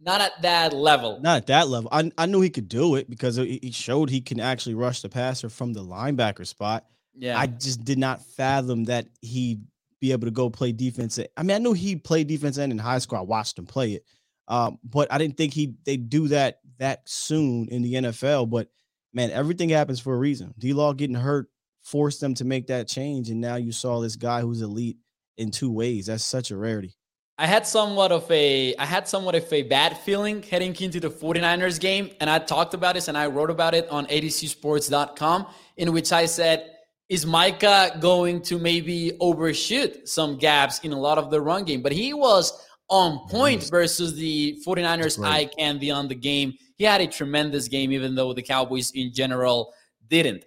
[0.06, 1.20] not at that level.
[1.22, 1.90] Not at that level.
[1.92, 5.10] I, I knew he could do it because he showed he can actually rush the
[5.10, 6.86] passer from the linebacker spot.
[7.16, 7.40] Yeah.
[7.40, 9.62] I just did not fathom that he'd
[10.04, 11.18] be able to go play defense.
[11.38, 13.18] I mean, I knew he played defense end in high school.
[13.20, 14.04] I watched him play it.
[14.50, 18.50] Um, but I didn't think he they do that that soon in the NFL.
[18.50, 18.68] But
[19.14, 20.54] man, everything happens for a reason.
[20.60, 21.48] D Law getting hurt
[21.84, 23.30] forced them to make that change.
[23.30, 24.98] And now you saw this guy who's elite
[25.38, 26.08] in two ways.
[26.08, 26.98] That's such a rarity.
[27.38, 31.10] I had somewhat of a I had somewhat of a bad feeling heading into the
[31.10, 35.94] 49ers game and I talked about this and I wrote about it on AtoZsports.com in
[35.94, 36.73] which I said
[37.14, 41.82] is Micah going to maybe overshoot some gaps in a lot of the run game
[41.84, 42.52] but he was
[42.90, 43.30] on mm-hmm.
[43.30, 46.54] point versus the 49ers eye candy on the game.
[46.76, 49.74] He had a tremendous game even though the Cowboys in general
[50.08, 50.44] didn't.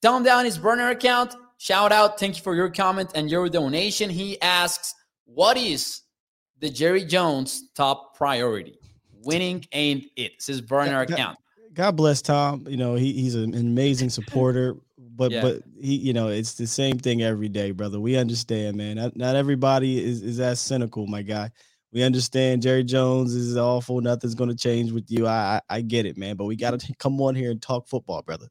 [0.00, 1.34] Tom Downey's burner account.
[1.58, 2.20] Shout out.
[2.20, 4.10] Thank you for your comment and your donation.
[4.10, 6.02] He asks what is
[6.60, 8.78] the Jerry Jones top priority?
[9.24, 10.32] Winning ain't it.
[10.48, 11.36] Is burner account.
[11.74, 12.66] God bless Tom.
[12.68, 14.76] You know, he, he's an amazing supporter,
[15.20, 15.42] but yeah.
[15.42, 18.00] but he, you know, it's the same thing every day, brother.
[18.00, 18.96] We understand, man.
[18.96, 21.50] Not, not everybody is, is as cynical, my guy.
[21.92, 24.00] We understand Jerry Jones is awful.
[24.00, 25.26] Nothing's going to change with you.
[25.26, 26.36] I, I, I get it, man.
[26.36, 28.46] But we got to come on here and talk football, brother.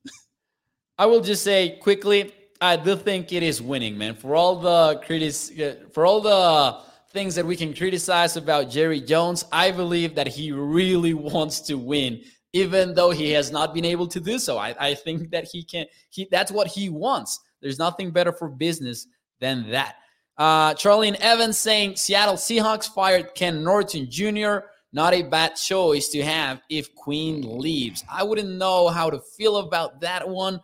[1.00, 4.14] I will just say quickly, I do think it is winning, man.
[4.14, 6.82] For all the critic, uh, for all the
[7.14, 11.80] things that we can criticize about Jerry Jones, I believe that he really wants to
[11.80, 12.22] win,
[12.54, 14.58] even though he has not been able to do so.
[14.58, 15.86] I, I think that he can.
[16.10, 17.40] He that's what he wants.
[17.62, 19.08] There's nothing better for business
[19.40, 19.96] than that.
[20.38, 24.60] Uh, Charlene Evans saying Seattle Seahawks fired Ken Norton Jr.
[24.92, 28.04] Not a bad choice to have if Quinn leaves.
[28.12, 30.62] I wouldn't know how to feel about that one.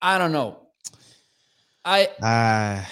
[0.00, 0.60] I don't know.
[1.84, 2.84] I uh,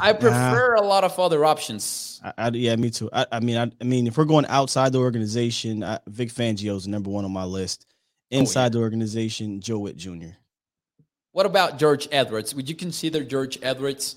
[0.00, 2.20] I prefer uh, a lot of other options.
[2.24, 3.10] I, I, yeah, me too.
[3.12, 6.88] I, I mean, I, I, mean, if we're going outside the organization, Vic Fangio is
[6.88, 7.86] number one on my list.
[8.30, 8.68] Inside oh, yeah.
[8.68, 10.30] the organization, Joe Whitt Jr.
[11.32, 12.54] What about George Edwards?
[12.54, 14.16] Would you consider George Edwards?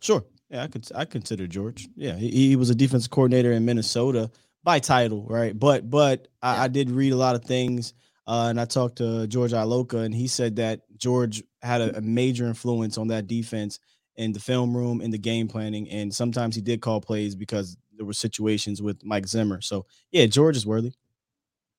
[0.00, 0.24] Sure.
[0.50, 0.88] Yeah, I could.
[0.94, 1.88] I consider George.
[1.96, 4.30] Yeah, he, he was a defense coordinator in Minnesota
[4.62, 5.58] by title, right?
[5.58, 6.52] But but yeah.
[6.52, 7.94] I, I, did read a lot of things,
[8.26, 12.00] uh, and I talked to George Iloka, and he said that George had a, a
[12.02, 13.78] major influence on that defense
[14.16, 17.76] in the film room, in the game planning, and sometimes he did call plays because
[17.96, 19.60] there were situations with Mike Zimmer.
[19.60, 20.92] So yeah, George is worthy.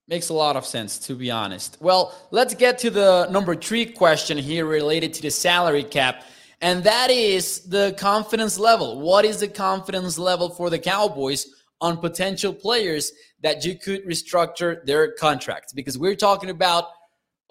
[0.08, 1.78] Makes a lot of sense, to be honest.
[1.80, 6.24] Well, let's get to the number three question here related to the salary cap
[6.64, 9.02] and that is the confidence level.
[9.02, 11.46] What is the confidence level for the Cowboys
[11.82, 15.74] on potential players that you could restructure their contracts?
[15.74, 16.86] Because we're talking about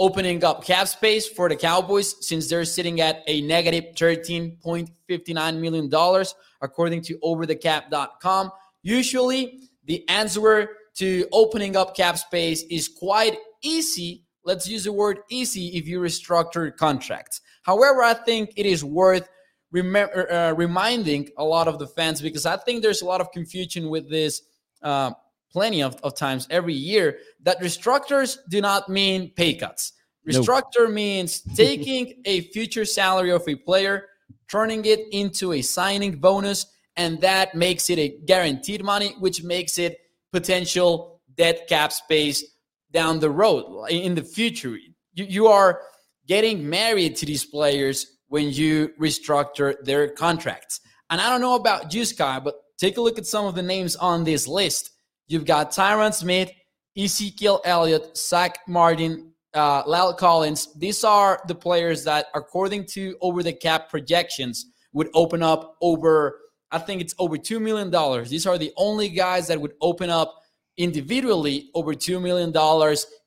[0.02, 6.24] opening up cap space for the Cowboys since they're sitting at a negative $13.59 million,
[6.60, 8.50] according to overthecap.com.
[8.82, 14.24] Usually, the answer to opening up cap space is quite easy.
[14.44, 17.40] Let's use the word easy if you restructure contracts.
[17.62, 19.28] However, I think it is worth
[19.72, 23.88] uh, reminding a lot of the fans because I think there's a lot of confusion
[23.88, 24.42] with this
[24.82, 25.12] uh,
[25.52, 29.92] plenty of, of times every year that restructures do not mean pay cuts.
[30.28, 34.06] Restructure means taking a future salary of a player,
[34.50, 39.78] turning it into a signing bonus, and that makes it a guaranteed money, which makes
[39.78, 39.98] it
[40.32, 42.44] potential dead cap space
[42.92, 44.76] down the road in the future.
[45.14, 45.80] You, you are
[46.26, 50.80] getting married to these players when you restructure their contracts.
[51.10, 53.62] And I don't know about you, Sky, but take a look at some of the
[53.62, 54.90] names on this list.
[55.32, 56.52] You've got Tyron Smith,
[56.94, 60.74] Ezekiel Elliott, Zack Martin, uh, La'el Collins.
[60.74, 66.38] These are the players that, according to over the cap projections, would open up over,
[66.70, 67.90] I think it's over $2 million.
[68.28, 70.38] These are the only guys that would open up
[70.76, 72.52] individually over $2 million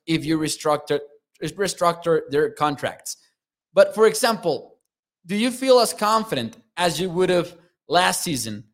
[0.06, 1.00] if you restructure
[1.42, 3.16] restructure their contracts.
[3.74, 4.78] But for example,
[5.26, 7.56] do you feel as confident as you would have
[7.88, 8.64] last season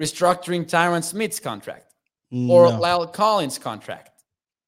[0.00, 1.91] restructuring Tyron Smith's contract
[2.32, 2.80] or no.
[2.80, 4.10] La'el Collins' contract?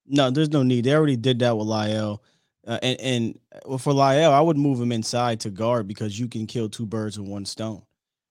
[0.06, 0.84] No, there's no need.
[0.84, 2.18] They already did that with La'el.
[2.66, 6.46] Uh, and and for La'el, I would move him inside to guard because you can
[6.46, 7.82] kill two birds with one stone.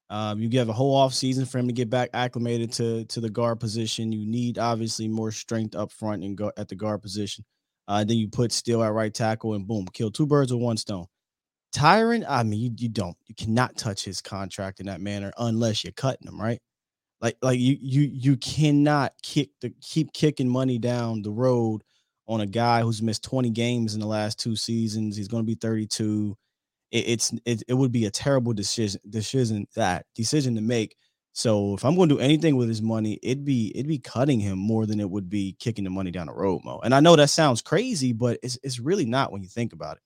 [0.09, 3.19] Um, you have a whole off season for him to get back acclimated to to
[3.19, 4.11] the guard position.
[4.11, 7.45] You need obviously more strength up front and go at the guard position.
[7.87, 10.77] Uh, then you put Steele at right tackle and boom, kill two birds with one
[10.77, 11.05] stone.
[11.75, 15.83] Tyron, I mean, you, you don't, you cannot touch his contract in that manner unless
[15.83, 16.61] you're cutting him, right?
[17.23, 21.83] Like, like you, you, you cannot kick the keep kicking money down the road
[22.27, 25.17] on a guy who's missed 20 games in the last two seasons.
[25.17, 26.37] He's going to be 32.
[26.91, 30.97] It, it's it, it would be a terrible decision decision that decision to make
[31.33, 34.39] so if I'm going to do anything with his money, it'd be it'd be cutting
[34.39, 36.79] him more than it would be kicking the money down the road, Mo.
[36.83, 39.97] And I know that sounds crazy, but it's it's really not when you think about
[39.97, 40.03] it.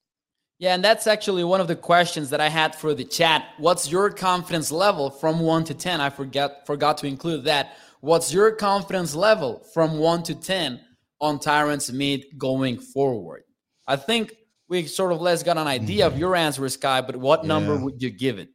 [0.60, 3.46] Yeah, and that's actually one of the questions that I had for the chat.
[3.58, 6.02] What's your confidence level from one to ten?
[6.02, 7.78] I forgot forgot to include that.
[8.02, 10.82] What's your confidence level from one to ten
[11.22, 13.44] on Tyron Smith going forward?
[13.86, 14.34] I think
[14.68, 16.14] we sort of less got an idea mm-hmm.
[16.16, 17.48] of your answer, Sky, but what yeah.
[17.48, 18.50] number would you give it?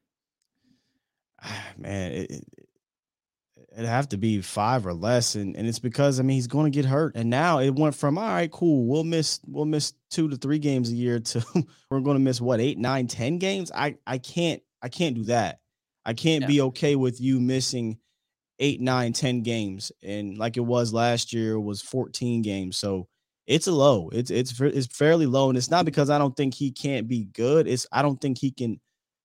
[1.79, 2.45] Man, it,
[3.83, 6.71] it'd have to be five or less, and, and it's because I mean he's going
[6.71, 9.92] to get hurt, and now it went from all right, cool, we'll miss we'll miss
[10.11, 11.45] two to three games a year to
[11.90, 13.73] we're going to miss what eight, nine, ten games.
[13.75, 15.59] I I can't I can't do that.
[16.05, 16.49] I can't yeah.
[16.49, 17.99] be okay with you missing
[18.59, 22.77] eight, nine, ten games, and like it was last year was fourteen games.
[22.77, 23.09] So
[23.47, 24.09] it's a low.
[24.12, 27.25] It's it's it's fairly low, and it's not because I don't think he can't be
[27.25, 27.66] good.
[27.66, 28.81] It's I don't think he can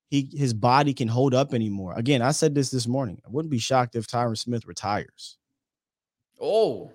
[0.10, 1.94] he his body can hold up anymore.
[1.96, 3.22] Again, I said this this morning.
[3.26, 5.38] I wouldn't be shocked if Tyron Smith retires.
[6.40, 6.92] Oh,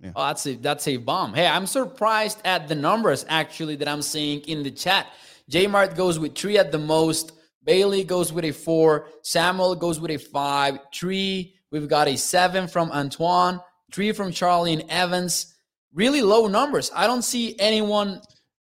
[0.00, 0.12] yeah.
[0.14, 1.34] oh, that's a that's a bomb.
[1.34, 5.08] Hey, I'm surprised at the numbers actually that I'm seeing in the chat.
[5.48, 7.32] J Mart goes with three at the most.
[7.64, 9.08] Bailey goes with a four.
[9.22, 10.78] Samuel goes with a five.
[10.94, 13.60] Three We've got a seven from Antoine,
[13.92, 15.54] three from Charlie and Evans.
[15.92, 16.90] Really low numbers.
[16.94, 18.22] I don't see anyone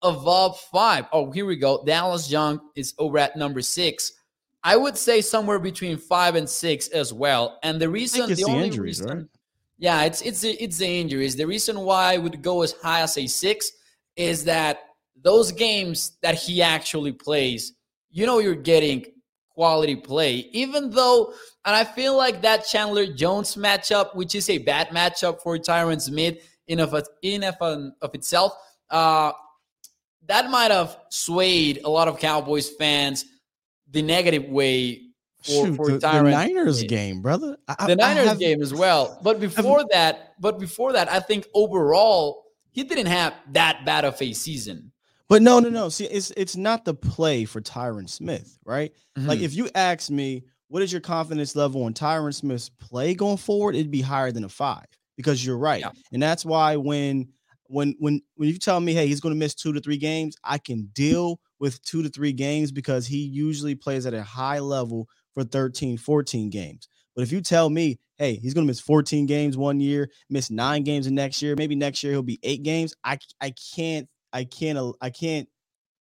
[0.02, 1.06] above five.
[1.12, 1.82] Oh, here we go.
[1.84, 4.12] Dallas Young is over at number six.
[4.62, 7.58] I would say somewhere between five and six as well.
[7.62, 9.26] And the reason, the, the only injuries, reason, right?
[9.78, 11.36] yeah, it's it's it's the injuries.
[11.36, 13.70] The reason why I would go as high as a six
[14.16, 14.80] is that
[15.22, 17.74] those games that he actually plays,
[18.10, 19.06] you know, you're getting
[19.50, 20.48] quality play.
[20.52, 21.32] Even though,
[21.64, 26.00] and I feel like that Chandler Jones matchup, which is a bad matchup for Tyron
[26.00, 28.52] Smith in of in of, of itself,
[28.90, 29.32] uh,
[30.26, 33.24] that might have swayed a lot of Cowboys fans
[33.90, 35.02] the negative way
[35.42, 37.56] for, Shoot, for the, the, Niners game, brother.
[37.68, 39.18] I, the Niners have, game as well.
[39.22, 44.04] But before have, that, but before that, I think overall he didn't have that bad
[44.04, 44.92] of a season.
[45.28, 45.88] But no, no, no.
[45.88, 48.92] See, it's it's not the play for Tyron Smith, right?
[49.18, 49.28] Mm-hmm.
[49.28, 53.36] Like if you ask me, what is your confidence level on Tyron Smith's play going
[53.36, 53.74] forward?
[53.74, 54.86] It'd be higher than a five
[55.16, 55.90] because you're right, yeah.
[56.12, 57.28] and that's why when
[57.68, 60.36] when when when you tell me, hey, he's going to miss two to three games,
[60.44, 64.58] I can deal with two to three games because he usually plays at a high
[64.58, 66.88] level for 13, 14 games.
[67.14, 70.50] But if you tell me, hey, he's going to miss 14 games one year, miss
[70.50, 74.08] nine games the next year, maybe next year he'll be eight games, I I can't
[74.32, 75.48] I can't uh, I can't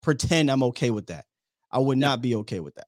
[0.01, 1.25] pretend I'm okay with that.
[1.71, 2.87] I would not be okay with that.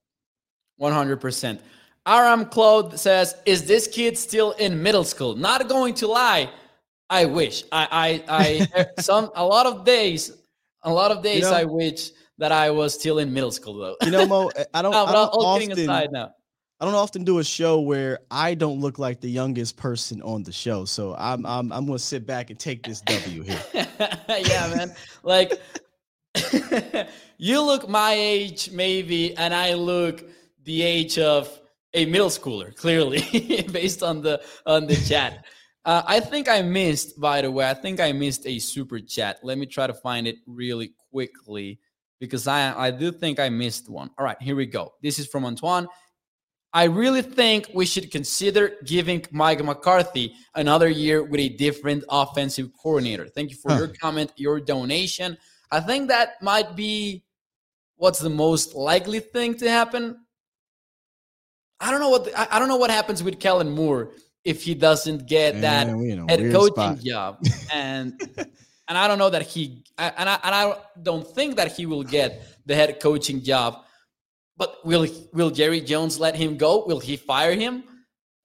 [0.79, 1.59] 100%.
[2.05, 6.49] Aram Claude says, "Is this kid still in middle school?" Not going to lie,
[7.09, 7.63] I wish.
[7.71, 10.31] I I I eh, some a lot of days,
[10.83, 13.77] a lot of days you know, I wish that I was still in middle school
[13.77, 13.95] though.
[14.03, 14.91] You know, Mo, eh, I don't.
[14.97, 16.31] no, I don't often, kidding aside now.
[16.79, 20.43] I don't often do a show where I don't look like the youngest person on
[20.43, 20.85] the show.
[20.85, 23.61] So I'm I'm I'm gonna sit back and take this W here.
[23.73, 24.93] yeah, man.
[25.23, 25.59] Like
[27.37, 30.23] you look my age, maybe, and I look
[30.65, 31.59] the age of
[31.93, 33.21] a middle schooler, clearly,
[33.71, 35.45] based on the on the chat.
[35.87, 39.39] Uh, I think I missed, by the way, I think I missed a super chat.
[39.41, 41.79] Let me try to find it really quickly
[42.19, 44.09] because I I do think I missed one.
[44.17, 44.93] All right, here we go.
[45.01, 45.87] This is from Antoine.
[46.73, 52.69] I really think we should consider giving Mike McCarthy another year with a different offensive
[52.83, 53.25] coordinator.
[53.29, 53.77] Thank you for huh.
[53.77, 55.37] your comment, your donation.
[55.71, 57.23] I think that might be
[57.95, 60.17] what's the most likely thing to happen.
[61.79, 64.11] I don't know what the, I, don't know what happens with Kellen Moore
[64.47, 66.99] if he doesn't get that head coaching spot.
[66.99, 68.19] job, and
[68.87, 72.03] and I don't know that he and I and I don't think that he will
[72.03, 73.83] get the head coaching job
[74.57, 76.83] but will will Jerry Jones let him go?
[76.85, 77.83] Will he fire him?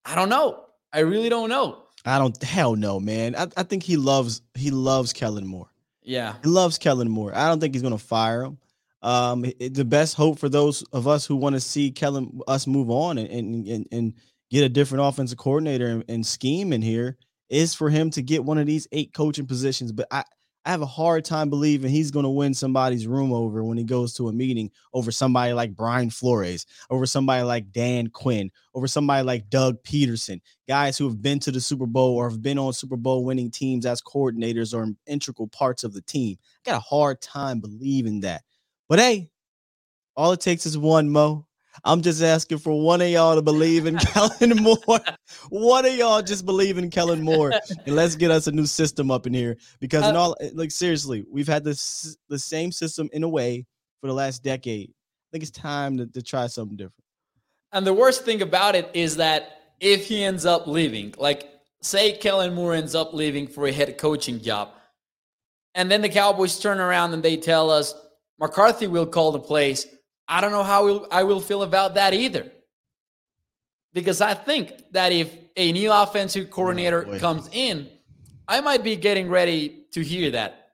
[0.04, 0.66] I don't know.
[0.92, 1.84] I really don't know.
[2.04, 3.34] I don't hell no, man.
[3.34, 5.70] I, I think he loves he loves Kellen Moore.
[6.02, 6.34] Yeah.
[6.42, 7.32] He loves Kellen Moore.
[7.34, 8.58] I don't think he's gonna fire him.
[9.02, 12.66] Um it, the best hope for those of us who want to see Kellen us
[12.66, 14.14] move on and and and,
[14.52, 17.16] get a different offensive coordinator and, and scheme in here
[17.48, 19.90] is for him to get one of these eight coaching positions.
[19.90, 20.22] But I
[20.64, 23.82] I have a hard time believing he's going to win somebody's room over when he
[23.82, 28.86] goes to a meeting over somebody like Brian Flores, over somebody like Dan Quinn, over
[28.86, 32.60] somebody like Doug Pederson, guys who have been to the Super Bowl or have been
[32.60, 36.36] on Super Bowl winning teams as coordinators or integral parts of the team.
[36.64, 38.42] I got a hard time believing that.
[38.88, 39.30] But hey,
[40.14, 41.48] all it takes is one, Mo.
[41.85, 45.00] I'm just asking for one of y'all to believe in Kellen Moore.
[45.48, 47.52] one of y'all just believe in Kellen Moore,
[47.87, 49.56] and let's get us a new system up in here.
[49.80, 53.66] Because in uh, all, like seriously, we've had this the same system in a way
[54.00, 54.90] for the last decade.
[54.90, 57.04] I think it's time to, to try something different.
[57.72, 61.48] And the worst thing about it is that if he ends up leaving, like
[61.80, 64.74] say Kellen Moore ends up leaving for a head coaching job,
[65.74, 67.94] and then the Cowboys turn around and they tell us
[68.38, 69.87] McCarthy will call the plays
[70.33, 72.51] I don't know how I will feel about that either.
[73.92, 77.90] Because I think that if a new offensive coordinator oh, comes in,
[78.49, 80.71] I might be getting ready to hear that.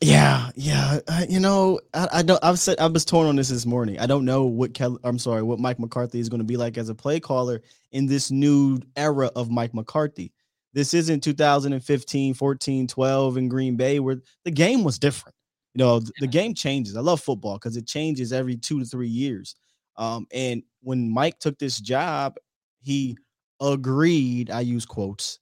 [0.00, 1.00] Yeah, yeah.
[1.08, 2.38] Uh, you know, I, I, don't.
[2.44, 3.98] I've said I was torn on this this morning.
[3.98, 6.78] I don't know what Kel, I'm sorry, what Mike McCarthy is going to be like
[6.78, 10.32] as a play caller in this new era of Mike McCarthy.
[10.72, 15.34] This isn't 2015, 14, 12 in Green Bay where the game was different.
[15.74, 16.96] You know, the game changes.
[16.96, 19.54] I love football because it changes every two to three years.
[19.96, 22.36] Um, and when Mike took this job,
[22.82, 23.16] he
[23.60, 25.38] agreed, I use quotes,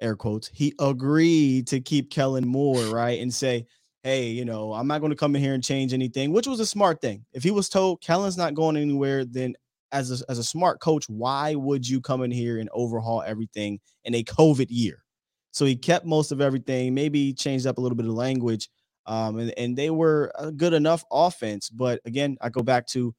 [0.00, 3.20] air quotes, he agreed to keep Kellen Moore, right?
[3.20, 3.66] And say,
[4.02, 6.60] hey, you know, I'm not going to come in here and change anything, which was
[6.60, 7.24] a smart thing.
[7.32, 9.54] If he was told Kellen's not going anywhere, then
[9.92, 13.80] as a, as a smart coach, why would you come in here and overhaul everything
[14.04, 15.04] in a COVID year?
[15.50, 18.68] So he kept most of everything, maybe changed up a little bit of language,
[19.08, 21.70] um, and, and they were a good enough offense.
[21.70, 23.14] But again, I go back to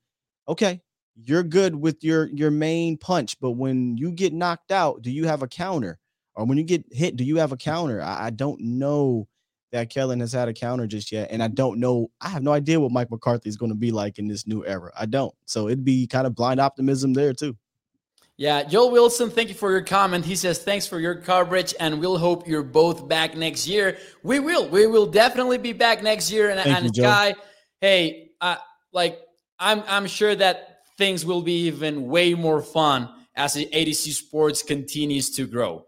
[0.48, 0.82] okay,
[1.16, 5.28] you're good with your your main punch, but when you get knocked out, do you
[5.28, 6.00] have a counter?
[6.36, 8.02] Or when you get hit, do you have a counter?
[8.02, 9.28] I, I don't know
[9.72, 11.30] that Kellen has had a counter just yet.
[11.32, 13.92] And I don't know, I have no idea what Mike McCarthy is going to be
[13.92, 14.92] like in this new era.
[14.98, 15.34] I don't.
[15.46, 17.56] So it'd be kind of blind optimism there too.
[18.40, 20.24] Yeah, Joel Wilson, thank you for your comment.
[20.24, 23.98] He says, Thanks for your coverage, and we'll hope you're both back next year.
[24.24, 24.70] We will.
[24.70, 26.50] We will definitely be back next year.
[26.50, 27.36] And, and you, Sky,
[27.82, 28.56] hey, uh,
[28.94, 29.20] like,
[29.60, 33.94] I'm, I'm sure that things will be even way more fun as the A to
[33.94, 35.84] Z Sports continues to grow.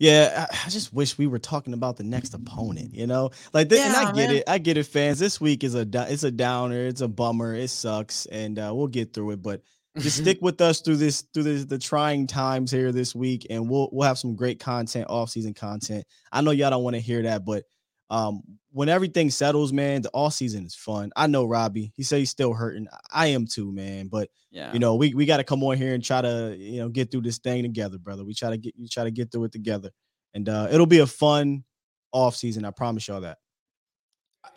[0.00, 2.92] Yeah, I, just wish we were talking about the next opponent.
[2.92, 4.36] You know, like this, yeah, and I get man.
[4.38, 4.44] it.
[4.48, 5.20] I get it, fans.
[5.20, 6.86] This week is a it's a downer.
[6.86, 7.54] It's a bummer.
[7.54, 9.42] It sucks, and uh, we'll get through it.
[9.44, 9.62] But
[9.98, 13.68] just stick with us through this through this, the trying times here this week, and
[13.68, 16.04] we'll we'll have some great content, off season content.
[16.30, 17.64] I know y'all don't want to hear that, but
[18.10, 21.12] um, when everything settles, man, the off season is fun.
[21.16, 21.92] I know Robbie.
[21.96, 22.86] He said he's still hurting.
[23.10, 24.08] I am too, man.
[24.08, 26.80] But yeah, you know, we, we got to come on here and try to you
[26.80, 28.24] know get through this thing together, brother.
[28.24, 29.90] We try to get you try to get through it together,
[30.34, 31.64] and uh, it'll be a fun
[32.12, 32.64] off season.
[32.64, 33.38] I promise y'all that.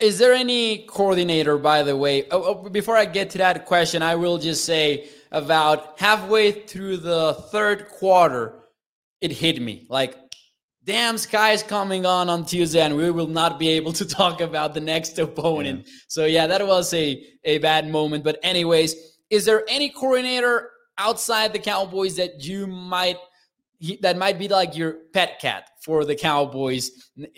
[0.00, 2.28] Is there any coordinator, by the way?
[2.30, 6.98] Oh, oh, before I get to that question, I will just say about halfway through
[6.98, 8.66] the third quarter,
[9.20, 10.16] it hit me like
[10.84, 14.40] damn sky is coming on on tuesday and we will not be able to talk
[14.40, 15.92] about the next opponent yeah.
[16.08, 18.94] so yeah that was a, a bad moment but anyways
[19.30, 23.18] is there any coordinator outside the cowboys that you might
[24.00, 26.90] that might be like your pet cat for the cowboys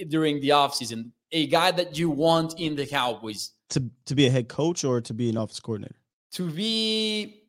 [0.08, 3.52] during the offseason a guy that you want in the cowboys.
[3.70, 5.96] To, to be a head coach or to be an office coordinator?
[6.32, 7.42] To be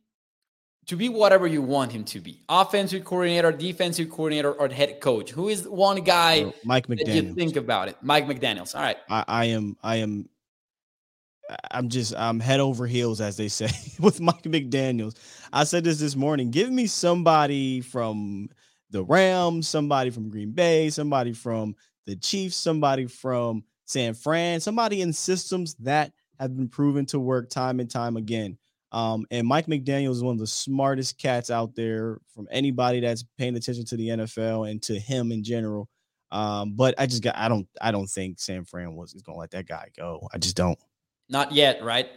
[0.87, 2.41] to be whatever you want him to be.
[2.49, 5.29] Offensive coordinator defensive coordinator or head coach.
[5.29, 7.97] Who is one guy oh, mike mcdaniel you think about it?
[8.01, 8.75] Mike mcdaniels.
[8.75, 8.97] All right.
[9.09, 10.27] I, I, am i am
[11.71, 13.69] i'm just i'm head over heels as they say
[13.99, 15.15] with mike mcdaniels.
[15.53, 16.49] I said this this morning.
[16.49, 18.49] Give me somebody from
[18.89, 21.75] the rams somebody from green bay somebody from
[22.05, 27.49] the chiefs somebody from san fran somebody in systems that have been proven to work
[27.49, 28.57] time and time again
[28.91, 33.23] um, and Mike McDaniel is one of the smartest cats out there from anybody that's
[33.37, 35.87] paying attention to the NFL and to him in general.
[36.31, 39.37] Um, but I just got I don't I don't think San Fran was is gonna
[39.37, 40.27] let that guy go.
[40.33, 40.77] I just don't.
[41.27, 42.07] Not yet, right?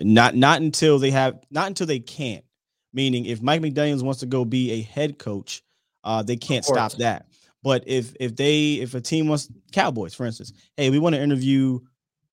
[0.00, 2.44] Not not until they have not until they can't.
[2.92, 5.62] Meaning if Mike McDaniels wants to go be a head coach,
[6.04, 7.26] uh, they can't stop that.
[7.62, 11.22] But if if they if a team wants Cowboys, for instance, hey, we want to
[11.22, 11.80] interview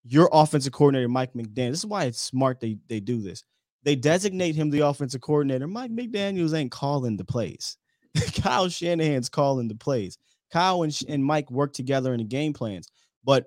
[0.03, 1.71] your offensive coordinator, Mike McDaniel.
[1.71, 3.43] This is why it's smart they they do this.
[3.83, 5.67] They designate him the offensive coordinator.
[5.67, 7.77] Mike McDaniels ain't calling the plays.
[8.41, 10.17] Kyle Shanahan's calling the plays.
[10.51, 12.89] Kyle and, and Mike work together in the game plans.
[13.23, 13.45] But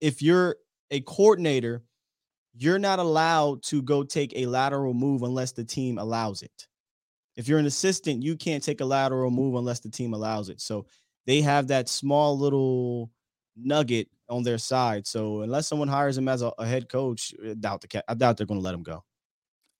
[0.00, 0.56] if you're
[0.90, 1.82] a coordinator,
[2.56, 6.66] you're not allowed to go take a lateral move unless the team allows it.
[7.36, 10.60] If you're an assistant, you can't take a lateral move unless the team allows it.
[10.60, 10.86] So
[11.26, 13.10] they have that small little
[13.56, 15.06] nugget on their side.
[15.06, 18.36] So unless someone hires him as a, a head coach, I doubt the I doubt
[18.36, 19.04] they're going to let him go.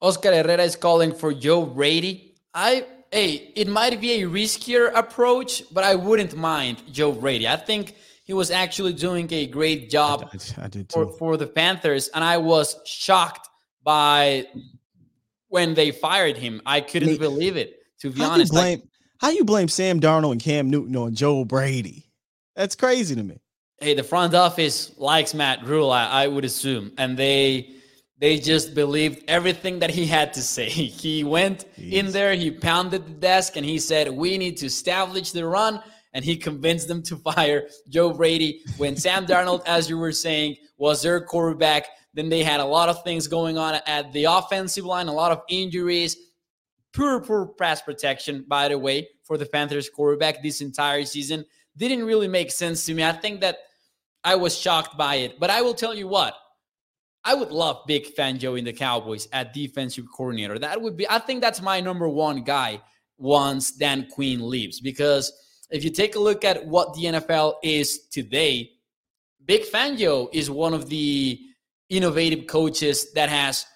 [0.01, 2.35] Oscar Herrera is calling for Joe Brady.
[2.53, 7.49] I hey, it might be a riskier approach, but I wouldn't mind Joe Brady.
[7.49, 11.47] I think he was actually doing a great job I, I did for, for the
[11.47, 13.49] Panthers, and I was shocked
[13.83, 14.47] by
[15.49, 16.61] when they fired him.
[16.67, 17.81] I couldn't Me, believe it.
[18.01, 18.83] To be honest, you blame,
[19.25, 22.11] how you blame Sam Darnold and Cam Newton on Joe Brady?
[22.55, 23.41] That's crazy to me
[23.79, 27.71] hey, the front office likes Matt Rhule, I, I, would assume, and they
[28.19, 30.69] they just believed everything that he had to say.
[31.05, 31.93] He went Jeez.
[31.93, 35.83] in there, he pounded the desk, and he said, "We need to establish the run."
[36.15, 40.57] And he convinced them to fire Joe Brady when Sam Darnold, as you were saying,
[40.79, 41.87] was their quarterback.
[42.15, 45.33] Then they had a lot of things going on at the offensive line, a lot
[45.33, 46.17] of injuries,
[46.93, 51.45] poor, poor pass protection, by the way, for the Panthers quarterback this entire season
[51.77, 53.03] didn't really make sense to me.
[53.05, 53.59] I think that
[54.23, 55.39] I was shocked by it.
[55.41, 56.35] But I will tell you what,
[57.25, 60.59] I would love Vic Fangio in the Cowboys at defensive coordinator.
[60.59, 62.81] That would be, I think that's my number one guy
[63.19, 64.81] once Dan Quinn leaves.
[64.81, 65.33] Because
[65.71, 68.71] if you take a look at what the NFL is today,
[69.47, 71.41] Vic Fangio is one of the
[71.91, 73.67] innovative coaches that has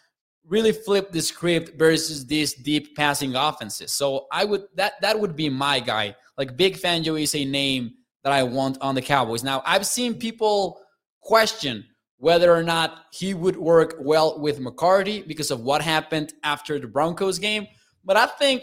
[0.49, 3.92] really flip the script versus these deep passing offenses.
[3.92, 7.94] So I would that that would be my guy like Vic Fangio is a name
[8.22, 9.42] that I want on the Cowboys.
[9.42, 10.80] Now, I've seen people
[11.20, 11.84] question
[12.16, 16.86] whether or not he would work well with McCarthy because of what happened after the
[16.86, 17.66] Broncos game.
[18.05, 18.62] But I think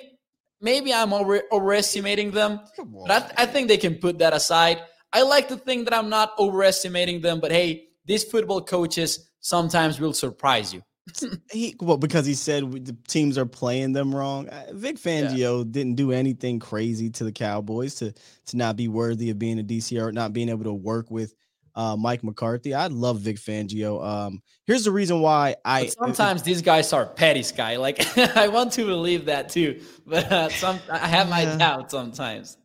[0.62, 2.62] maybe I'm over, overestimating them.
[2.78, 4.82] but I, th- I think they can put that aside.
[5.14, 10.00] I like to think that I'm not overestimating them, but hey, these football coaches sometimes
[10.00, 10.82] will surprise you.
[11.52, 14.50] he well because he said the teams are playing them wrong.
[14.50, 15.64] Uh, Vic Fangio yeah.
[15.70, 18.14] didn't do anything crazy to the Cowboys to
[18.48, 21.34] to not be worthy of being a DC or not being able to work with
[21.76, 22.74] uh, Mike McCarthy.
[22.74, 24.04] I love Vic Fangio.
[24.04, 27.76] Um, here's the reason why I but sometimes these guys are petty, Sky.
[27.78, 31.58] Like I want to believe that too, but uh, some I have my yeah.
[31.58, 32.58] doubts sometimes.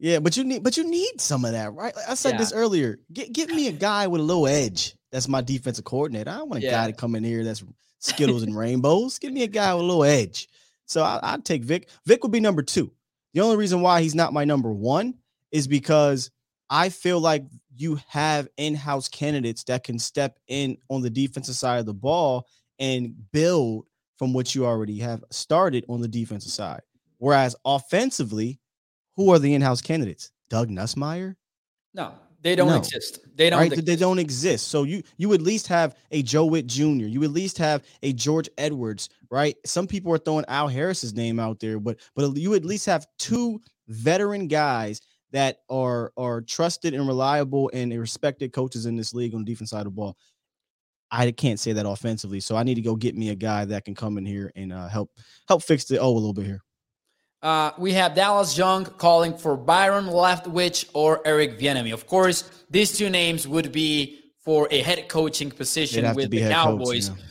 [0.00, 1.94] Yeah, but you need but you need some of that, right?
[2.08, 2.38] I said yeah.
[2.38, 2.98] this earlier.
[3.12, 4.96] Get give me a guy with a little edge.
[5.12, 6.30] That's my defensive coordinator.
[6.30, 6.72] I don't want a yeah.
[6.72, 7.62] guy to come in here that's
[8.04, 9.18] Skittles and rainbows.
[9.18, 10.48] Give me a guy with a little edge.
[10.86, 11.88] So I, would take Vic.
[12.06, 12.92] Vic would be number two.
[13.32, 15.14] The only reason why he's not my number one
[15.50, 16.30] is because
[16.68, 17.44] I feel like
[17.76, 22.46] you have in-house candidates that can step in on the defensive side of the ball
[22.78, 23.86] and build
[24.18, 26.82] from what you already have started on the defensive side.
[27.18, 28.60] Whereas offensively,
[29.16, 30.30] who are the in-house candidates?
[30.50, 31.36] Doug Nussmeier?
[31.94, 32.12] No,
[32.44, 32.76] they don't no.
[32.76, 33.20] exist.
[33.34, 33.58] They don't.
[33.58, 33.72] Right?
[33.72, 33.86] Exist.
[33.86, 34.68] They don't exist.
[34.68, 37.06] So you you at least have a Joe Whitt Jr.
[37.06, 39.56] You at least have a George Edwards, right?
[39.64, 43.06] Some people are throwing Al Harris's name out there, but but you at least have
[43.18, 45.00] two veteran guys
[45.32, 49.70] that are are trusted and reliable and respected coaches in this league on the defense
[49.70, 50.18] side of the ball.
[51.10, 53.86] I can't say that offensively, so I need to go get me a guy that
[53.86, 55.10] can come in here and uh, help
[55.48, 56.62] help fix the oh a little bit here.
[57.44, 61.92] Uh, we have Dallas Young calling for Byron Leftwich or Eric Bieniemy.
[61.92, 67.10] Of course, these two names would be for a head coaching position with the Cowboys.
[67.10, 67.24] Coach, yeah.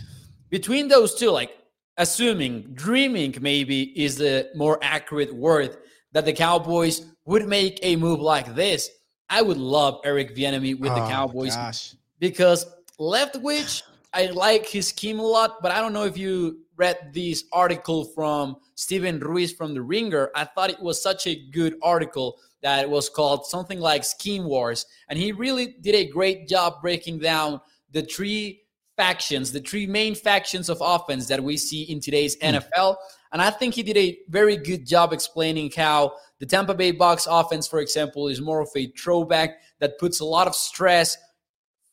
[0.52, 1.58] Between those two, like
[1.98, 5.78] assuming, dreaming maybe is the more accurate word
[6.12, 8.92] that the Cowboys would make a move like this.
[9.32, 11.96] I would love Eric Bieniemy with oh, the Cowboys gosh.
[12.20, 12.68] because
[13.00, 13.82] Leftwich,
[14.14, 18.06] I like his scheme a lot, but I don't know if you read this article
[18.06, 22.84] from Steven Ruiz from The Ringer, I thought it was such a good article that
[22.84, 24.86] it was called something like Scheme Wars.
[25.10, 27.60] And he really did a great job breaking down
[27.92, 28.64] the three
[28.96, 32.60] factions, the three main factions of offense that we see in today's mm.
[32.60, 32.96] NFL.
[33.32, 37.28] And I think he did a very good job explaining how the Tampa Bay Bucks
[37.30, 41.18] offense, for example, is more of a throwback that puts a lot of stress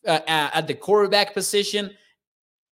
[0.06, 1.90] uh, at the quarterback position.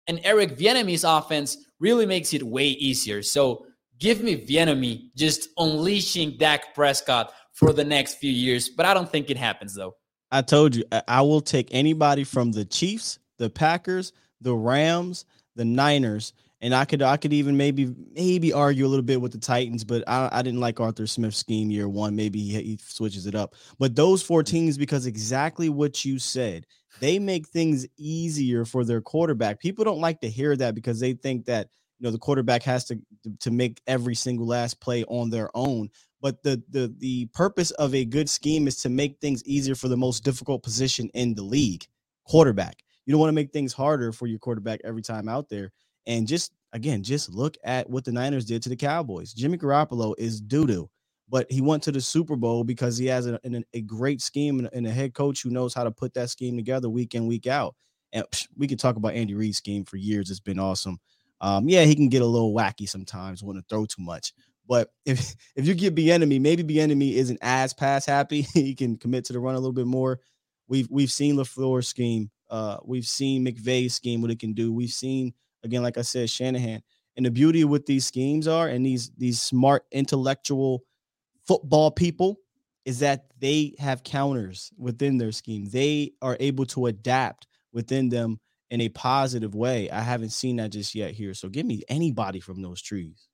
[0.06, 3.22] And Eric Bieniemy's offense really makes it way easier.
[3.22, 3.66] So
[3.98, 9.10] give me Bieniemy just unleashing Dak Prescott for the next few years, but I don't
[9.10, 9.94] think it happens though.
[10.30, 15.24] I told you I will take anybody from the Chiefs, the Packers, the Rams,
[15.56, 19.32] the Niners, and I could I could even maybe maybe argue a little bit with
[19.32, 22.16] the Titans, but I, I didn't like Arthur Smith's scheme year one.
[22.16, 23.54] Maybe he, he switches it up.
[23.78, 24.46] But those four mm.
[24.46, 26.66] teams, because exactly what you said,
[27.00, 29.60] they make things easier for their quarterback.
[29.60, 31.68] People don't like to hear that because they think that
[31.98, 32.98] you know the quarterback has to
[33.40, 35.88] to make every single last play on their own.
[36.20, 39.88] But the the the purpose of a good scheme is to make things easier for
[39.88, 41.86] the most difficult position in the league,
[42.24, 42.76] quarterback.
[43.06, 45.72] You don't want to make things harder for your quarterback every time out there.
[46.06, 49.32] And just again, just look at what the Niners did to the Cowboys.
[49.32, 50.90] Jimmy Garoppolo is doo doo
[51.28, 54.66] but he went to the Super Bowl because he has a, a, a great scheme
[54.72, 57.46] and, a head coach who knows how to put that scheme together week in, week
[57.46, 57.74] out.
[58.12, 60.30] And psh, we could talk about Andy Reid's scheme for years.
[60.30, 60.98] It's been awesome.
[61.40, 64.32] Um, yeah, he can get a little wacky sometimes, want to throw too much.
[64.66, 68.42] But if if you get Bieniemy, maybe Bieniemy isn't as pass happy.
[68.54, 70.20] he can commit to the run a little bit more.
[70.66, 72.30] We've we've seen LaFleur's scheme.
[72.50, 74.72] Uh, we've seen McVay's scheme, what it can do.
[74.72, 76.82] We've seen again, like I said, Shanahan.
[77.16, 80.84] And the beauty with these schemes are, and these these smart intellectual
[81.48, 82.38] football people
[82.84, 85.66] is that they have counters within their scheme.
[85.68, 88.38] They are able to adapt within them
[88.70, 89.90] in a positive way.
[89.90, 91.34] I haven't seen that just yet here.
[91.34, 93.28] So give me anybody from those trees.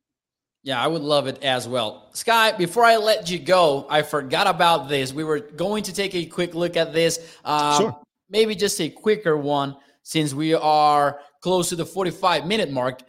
[0.63, 2.09] Yeah, I would love it as well.
[2.15, 5.13] Sky, before I let you go, I forgot about this.
[5.13, 7.19] We were going to take a quick look at this.
[7.45, 8.01] Um, sure.
[8.31, 13.03] Maybe just a quicker one since we are close to the 45 minute mark.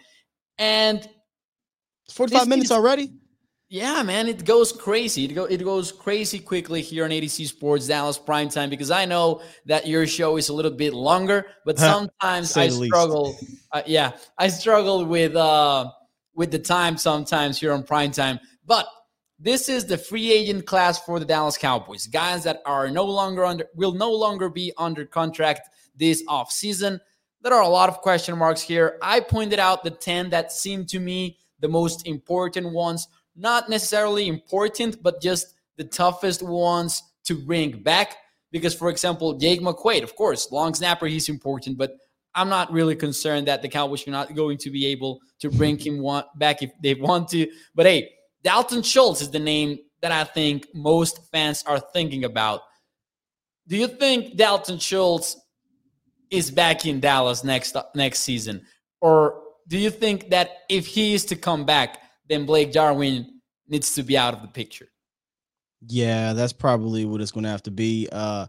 [0.58, 1.08] And
[2.10, 3.14] 45 minutes already?
[3.68, 5.26] Yeah, man, it goes crazy.
[5.26, 8.70] It, go, it goes crazy quickly here on A to Z Sports Dallas Prime Time
[8.70, 13.36] because I know that your show is a little bit longer, but sometimes I struggle.
[13.72, 15.92] Uh, yeah, I struggle with uh,
[16.36, 18.40] with the time sometimes here on Prime Time.
[18.68, 18.88] But
[19.40, 22.06] this is the free agent class for the Dallas Cowboys.
[22.06, 27.02] Guys that are no longer under will no longer be under contract this off season.
[27.42, 28.98] There are a lot of question marks here.
[29.02, 34.28] I pointed out the 10 that seem to me the most important ones not necessarily
[34.28, 38.16] important, but just the toughest ones to bring back.
[38.52, 41.92] Because, for example, Jake McQuaide, of course, long snapper, he's important, but
[42.34, 45.78] I'm not really concerned that the Cowboys are not going to be able to bring
[45.78, 46.06] him
[46.36, 47.50] back if they want to.
[47.74, 48.12] But hey,
[48.44, 52.62] Dalton Schultz is the name that I think most fans are thinking about.
[53.68, 55.38] Do you think Dalton Schultz
[56.30, 58.66] is back in Dallas next next season,
[59.02, 62.00] or do you think that if he is to come back,
[62.30, 64.88] then Blake Jarwin needs to be out of the picture?
[65.88, 68.08] Yeah, that's probably what it's going to have to be.
[68.12, 68.48] Uh,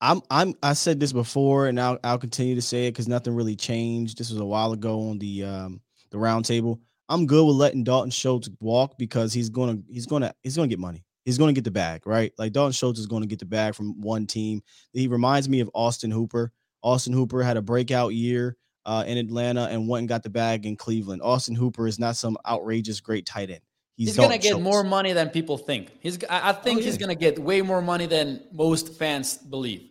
[0.00, 3.36] I'm I'm I said this before, and I'll I'll continue to say it because nothing
[3.36, 4.18] really changed.
[4.18, 6.80] This was a while ago on the um the roundtable.
[7.08, 10.80] I'm good with letting Dalton Schultz walk because he's gonna he's gonna he's gonna get
[10.80, 11.04] money.
[11.24, 12.32] He's gonna get the bag, right?
[12.36, 14.60] Like Dalton Schultz is gonna get the bag from one team.
[14.92, 16.52] He reminds me of Austin Hooper.
[16.82, 18.56] Austin Hooper had a breakout year
[18.86, 21.22] uh, in Atlanta and went and got the bag in Cleveland.
[21.22, 23.60] Austin Hooper is not some outrageous great tight end.
[23.96, 24.64] He's, he's gonna get Schultz.
[24.64, 25.92] more money than people think.
[26.00, 26.86] He's I think oh, yeah.
[26.86, 29.90] he's gonna get way more money than most fans believe.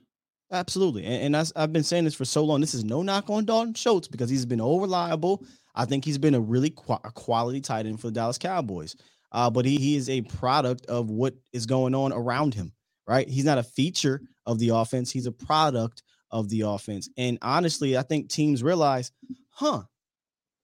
[0.52, 1.06] Absolutely.
[1.06, 2.60] And, and I, have been saying this for so long.
[2.60, 5.44] This is no knock on Dalton Schultz because he's been over reliable.
[5.76, 8.96] I think he's been a really qu- a quality tight end for the Dallas Cowboys.
[9.32, 12.74] Uh, but he, he is a product of what is going on around him,
[13.08, 13.30] right?
[13.30, 17.10] He's not a feature of the offense, he's a product of the offense.
[17.18, 19.12] And honestly, I think teams realize,
[19.50, 19.84] huh,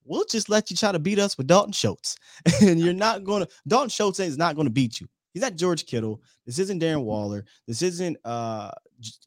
[0.03, 2.15] we'll just let you try to beat us with Dalton Schultz.
[2.61, 5.07] and you're not going to, Dalton Schultz is not going to beat you.
[5.37, 6.21] He's not George Kittle.
[6.47, 7.45] This isn't Darren Waller.
[7.67, 8.71] This isn't uh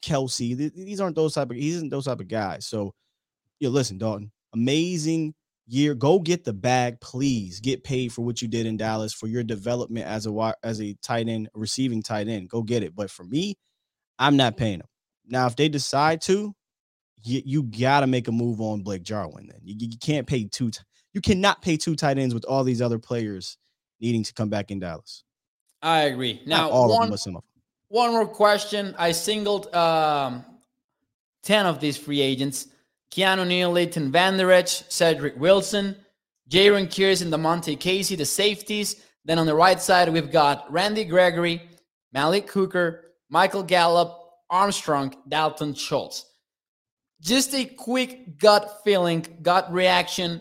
[0.03, 0.57] Kelce.
[0.75, 1.57] These aren't those type of.
[1.57, 2.67] He isn't those type of guys.
[2.67, 2.93] So,
[3.61, 5.35] yeah, listen, Dalton, amazing
[5.69, 5.95] year.
[5.95, 7.61] Go get the bag, please.
[7.61, 10.95] Get paid for what you did in Dallas for your development as a as a
[10.95, 12.49] tight end, receiving tight end.
[12.49, 12.97] Go get it.
[12.97, 13.57] But for me,
[14.19, 14.89] I'm not paying them.
[15.31, 16.55] Now, if they decide to,
[17.23, 19.47] you, you got to make a move on Blake Jarwin.
[19.47, 20.71] Then you, you can't pay two.
[20.71, 20.81] T-
[21.13, 23.57] you cannot pay two tight ends with all these other players
[24.01, 25.25] needing to come back in Dallas.
[25.83, 26.43] I agree.
[26.47, 27.63] Now, Not all one, of them, some of them.
[27.89, 28.95] One more question.
[28.99, 30.45] I singled um,
[31.43, 32.69] 10 of these free agents
[33.11, 35.97] Keanu Neal, Leighton Vander Esch, Cedric Wilson,
[36.49, 39.03] Jayron Kearse, and Damontae Kazee, the safeties.
[39.25, 41.61] Then on the right side, we've got Randy Gregory,
[42.13, 44.20] Malik Hooker, Michael Gallup,
[44.51, 46.27] Armstrong, Dalton Schultz.
[47.21, 50.41] Just a quick gut feeling, gut reaction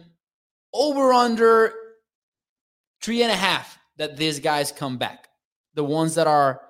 [0.74, 1.74] over under
[3.01, 5.28] three and a half that these guys come back.
[5.76, 6.62] The ones that are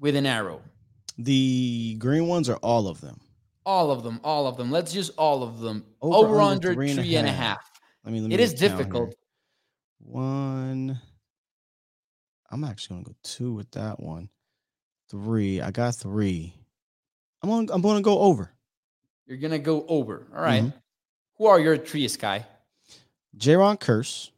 [0.00, 0.62] with an arrow.
[1.18, 3.20] The green ones are all of them.
[3.66, 4.70] All of them, all of them.
[4.70, 5.84] Let's use all of them.
[6.00, 7.70] Over, Over under three, and, three and a half.
[8.04, 9.08] I mean, it is difficult.
[9.08, 9.16] Here.
[9.98, 11.00] One.
[12.50, 14.30] I'm actually gonna go two with that one.
[15.10, 15.60] Three.
[15.60, 16.54] I got three.
[17.42, 17.68] I'm on.
[17.70, 18.50] I'm gonna go over.
[19.26, 20.26] You're gonna go over.
[20.34, 20.62] All right.
[20.62, 20.76] mm-hmm.
[21.36, 22.44] Who are your three, Sky?
[23.36, 24.30] Jayron Kearse.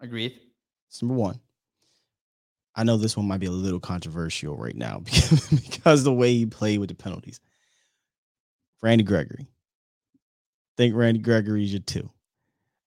[0.00, 0.38] Agreed.
[0.88, 1.40] That's number one.
[2.74, 6.32] I know this one might be a little controversial right now because, because the way
[6.32, 7.40] he played with the penalties.
[8.82, 9.46] Randy Gregory.
[10.76, 12.10] think Randy Gregory's your two.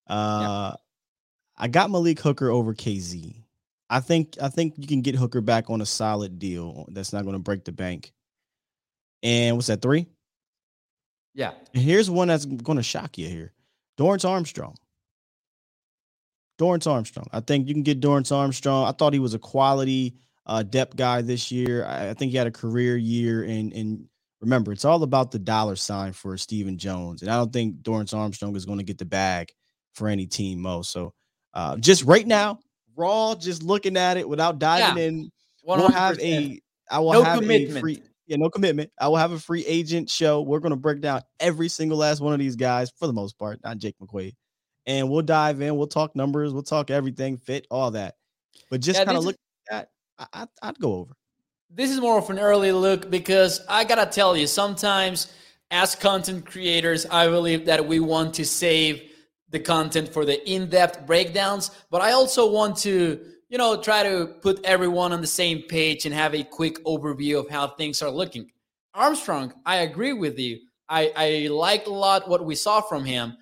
[0.08, 0.76] Uh, yeah.
[1.58, 3.43] I got Malik Hooker over Kazee.
[3.89, 7.24] I think I think you can get Hooker back on a solid deal that's not
[7.24, 8.12] going to break the bank.
[9.24, 10.07] And what's that three?
[11.34, 11.51] Yeah.
[11.74, 13.53] And here's one that's going to shock you here.
[13.97, 14.76] Dorance Armstrong.
[16.59, 17.28] Dorance Armstrong.
[17.32, 18.88] I think you can get Dorance Armstrong.
[18.88, 21.86] I thought he was a quality uh, depth guy this year.
[21.86, 23.43] I, I think he had a career year.
[23.43, 24.07] And, and
[24.39, 27.22] remember, it's all about the dollar sign for Stephen Jones.
[27.22, 29.51] And I don't think Dorance Armstrong is going to get the bag
[29.93, 30.82] for any team, Mo.
[30.82, 31.13] So
[31.53, 32.59] uh, just right now,
[32.95, 35.32] raw, just looking at it without diving yeah, in,
[35.63, 37.78] we'll have a I will no have commitment.
[37.78, 38.92] a free yeah, no commitment.
[39.00, 40.42] I will have a free agent show.
[40.42, 43.60] We're gonna break down every single last one of these guys for the most part,
[43.64, 44.34] not Jake McQuaide
[44.86, 45.76] and we'll dive in.
[45.76, 46.54] We'll talk numbers.
[46.54, 48.16] We'll talk everything, fit, all that.
[48.70, 49.36] But just yeah, kind of look
[49.72, 51.14] at, I, I'd go over.
[51.70, 55.34] This is more of an early look because I gotta tell you, sometimes
[55.72, 59.12] as content creators, I believe that we want to save
[59.50, 63.20] the content for the in-depth breakdowns, but I also want to,
[63.56, 67.39] you know, try to put everyone on the same page and have a quick overview
[67.39, 68.51] of how things are looking.
[68.93, 70.60] Armstrong, I agree with you.
[70.89, 73.38] I, I liked a lot what we saw from him.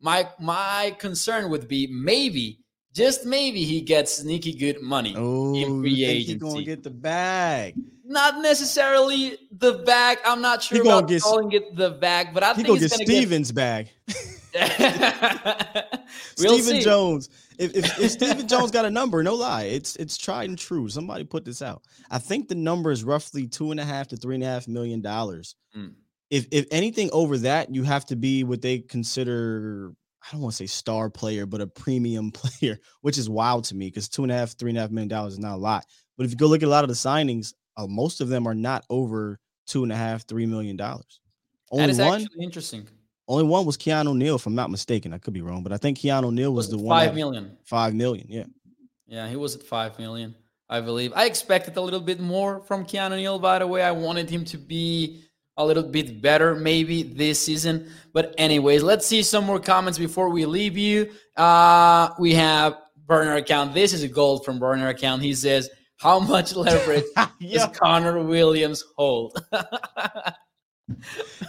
[0.00, 2.60] My my concern would be maybe,
[2.94, 6.32] just maybe, he gets sneaky good money oh, in free agency.
[6.32, 7.74] He's gonna get the bag.
[8.06, 10.16] Not necessarily the bag.
[10.24, 12.88] I'm not sure he about get, calling it the bag, but I think gonna he's
[12.88, 13.54] get gonna Stevens' get...
[13.54, 13.90] bag.
[16.38, 16.80] we'll Stephen see.
[16.80, 17.28] Jones.
[17.58, 20.88] If, if, if Stephen Jones got a number, no lie, it's it's tried and true.
[20.88, 21.82] Somebody put this out.
[22.10, 24.68] I think the number is roughly two and a half to three and a half
[24.68, 25.56] million dollars.
[25.76, 25.94] Mm
[26.30, 29.92] if if anything over that, you have to be what they consider
[30.22, 33.74] I don't want to say star player, but a premium player, which is wild to
[33.74, 35.56] me because two and a half, three and a half million dollars is not a
[35.56, 35.84] lot.
[36.16, 38.46] But if you go look at a lot of the signings, uh, most of them
[38.46, 41.20] are not over two and a half, three million dollars.
[41.70, 42.88] Only that is one, actually interesting.
[43.28, 45.12] Only one was Keanu Neal, if I'm not mistaken.
[45.12, 46.98] I could be wrong, but I think Keanu Neal was, was the one.
[46.98, 47.56] Five million.
[47.64, 48.44] Five million, yeah.
[49.06, 50.34] Yeah, he was at five million,
[50.70, 51.12] I believe.
[51.14, 53.82] I expected a little bit more from Keanu Neal, by the way.
[53.82, 55.24] I wanted him to be
[55.58, 57.90] a little bit better maybe this season.
[58.14, 61.10] But anyways, let's see some more comments before we leave you.
[61.36, 63.74] Uh, we have burner account.
[63.74, 65.20] This is a gold from burner account.
[65.20, 67.04] He says, "How much leverage
[67.40, 69.38] does Connor Williams hold?"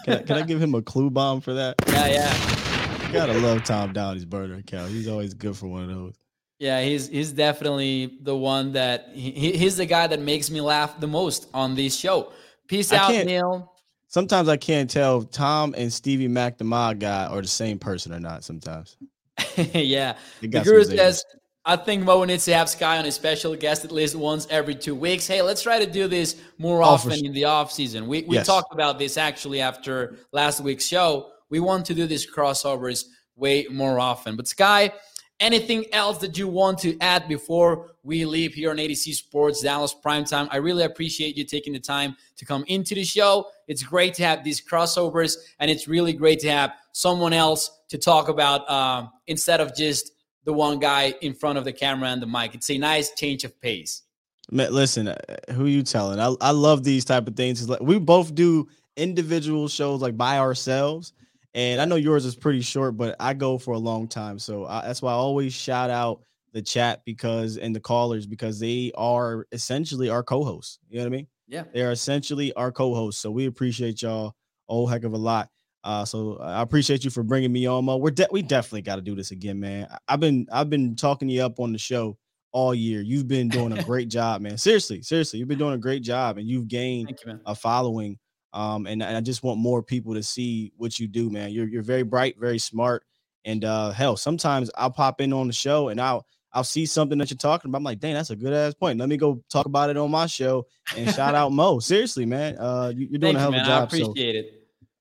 [0.05, 1.75] can, I, can I give him a clue bomb for that?
[1.87, 3.07] Yeah, yeah.
[3.07, 4.91] You gotta love Tom Downey's burner account.
[4.91, 6.15] He's always good for one of those.
[6.59, 10.99] Yeah, he's he's definitely the one that he, he's the guy that makes me laugh
[10.99, 12.33] the most on this show.
[12.67, 13.73] Peace I out, Neil.
[14.07, 17.79] Sometimes I can't tell if Tom and Stevie Mac the mod guy are the same
[17.79, 18.43] person or not.
[18.43, 18.97] Sometimes.
[19.73, 21.23] yeah, the guru says
[21.65, 24.75] I think Mo needs to have Sky on a special guest at least once every
[24.75, 25.27] two weeks.
[25.27, 27.25] Hey, let's try to do this more oh, often sure.
[27.25, 28.07] in the off season.
[28.07, 28.47] We we yes.
[28.47, 31.31] talked about this actually after last week's show.
[31.49, 33.05] We want to do these crossovers
[33.35, 34.35] way more often.
[34.35, 34.93] But Sky,
[35.39, 39.13] Anything else that you want to add before we leave here on A to Z
[39.13, 40.49] Sports Dallas Primetime?
[40.51, 43.47] I really appreciate you taking the time to come into the show.
[43.69, 47.97] It's great to have these crossovers, and it's really great to have someone else to
[47.97, 50.11] talk about uh, instead of just
[50.45, 52.55] the one guy in front of the camera and the mic.
[52.55, 54.03] It's a nice change of pace.
[54.51, 55.15] Man, listen, uh,
[55.53, 56.19] who you telling?
[56.19, 57.67] I, I love these type of things.
[57.69, 58.67] Like, We both do
[58.97, 61.13] individual shows like by ourselves
[61.53, 64.37] and I know yours is pretty short, but I go for a long time.
[64.39, 66.21] So I, that's why I always shout out
[66.53, 70.79] the chat because and the callers because they are essentially our co-hosts.
[70.89, 71.27] You know what I mean?
[71.47, 71.63] Yeah.
[71.73, 73.21] They are essentially our co-hosts.
[73.21, 74.35] So we appreciate y'all
[74.69, 75.49] a whole heck of a lot.
[75.83, 77.97] Uh, so I appreciate you for bringing me on, Mo.
[77.97, 79.87] We're de- we definitely got to do this again, man.
[80.07, 82.17] I've been I've been talking you up on the show
[82.51, 83.01] all year.
[83.01, 84.57] You've been doing a great job, man.
[84.57, 88.19] Seriously, seriously, you've been doing a great job, and you've gained you, a following
[88.53, 91.51] um, and, and I just want more people to see what you do, man.
[91.51, 93.03] You're you're very bright, very smart,
[93.45, 97.19] and uh, hell, sometimes I'll pop in on the show and I'll I'll see something
[97.19, 97.77] that you're talking about.
[97.79, 98.97] I'm like, dang, that's a good ass point.
[98.99, 100.65] Let me go talk about it on my show
[100.97, 101.79] and shout out Mo.
[101.79, 103.81] Seriously, man, uh, you, are doing a hell of a job.
[103.81, 104.58] I appreciate so it.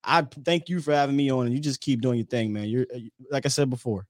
[0.09, 2.69] I thank you for having me on, and you just keep doing your thing, man.
[2.69, 2.87] You're
[3.31, 4.07] like I said before,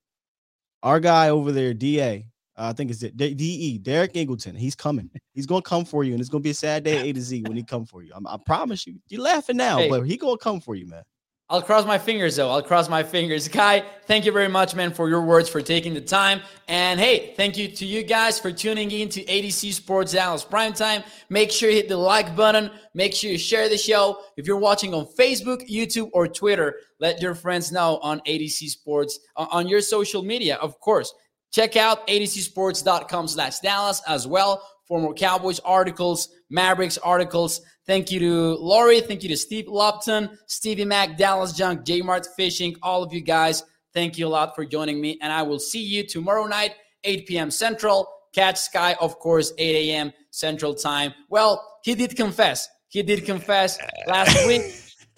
[0.83, 2.25] our guy over there, Da.
[2.57, 4.57] Uh, I think it's DE, Derek Ingleton.
[4.57, 5.11] He's coming.
[5.35, 7.43] He's gonna come for you, and it's gonna be a sad day A to Z
[7.43, 8.13] when he come for you.
[8.15, 9.01] I'm, i promise you.
[9.09, 11.03] You're laughing now, hey, but he gonna come for you, man.
[11.51, 12.51] I'll cross my fingers though.
[12.51, 13.49] I'll cross my fingers.
[13.49, 16.43] Kai, thank you very much, man, for your words, for taking the time.
[16.69, 20.13] And hey, thank you to you guys for tuning in to A to Z Sports
[20.13, 21.03] Dallas Prime Time.
[21.31, 22.71] Make sure you hit the like button.
[22.93, 24.21] Make sure you share the show.
[24.37, 28.47] If you're watching on Facebook, YouTube, or Twitter, let your friends know on A to
[28.47, 31.15] Z Sports uh, on your social media, of course.
[31.51, 37.63] Check out AtoZsports.com slash Dallas as well for more Cowboys articles, Mavericks articles.
[37.89, 39.01] Thank you to Laurie.
[39.01, 43.23] Thank you to Steve Lupton, Stevie Mac, Dallas Junk, J Mart Fishing, all of you
[43.23, 43.65] guys.
[43.95, 45.19] Thank you a lot for joining me.
[45.23, 46.75] And I will see you tomorrow night,
[47.05, 47.51] 8 p.m.
[47.51, 48.07] Central.
[48.35, 50.13] Catch Sky, of course, 8 a.m.
[50.31, 51.15] Central Time.
[51.31, 52.69] Well, he did confess.
[52.89, 54.63] He did confess last week.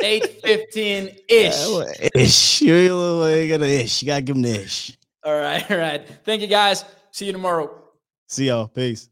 [0.01, 2.11] 8.15 ish.
[2.15, 2.63] Ish.
[2.63, 4.03] You got an ish.
[4.03, 4.97] You gotta give him the ish.
[5.25, 5.69] All right.
[5.69, 6.07] All right.
[6.25, 6.85] Thank you guys.
[7.11, 7.83] See you tomorrow.
[8.29, 8.69] See y'all.
[8.69, 9.10] Peace.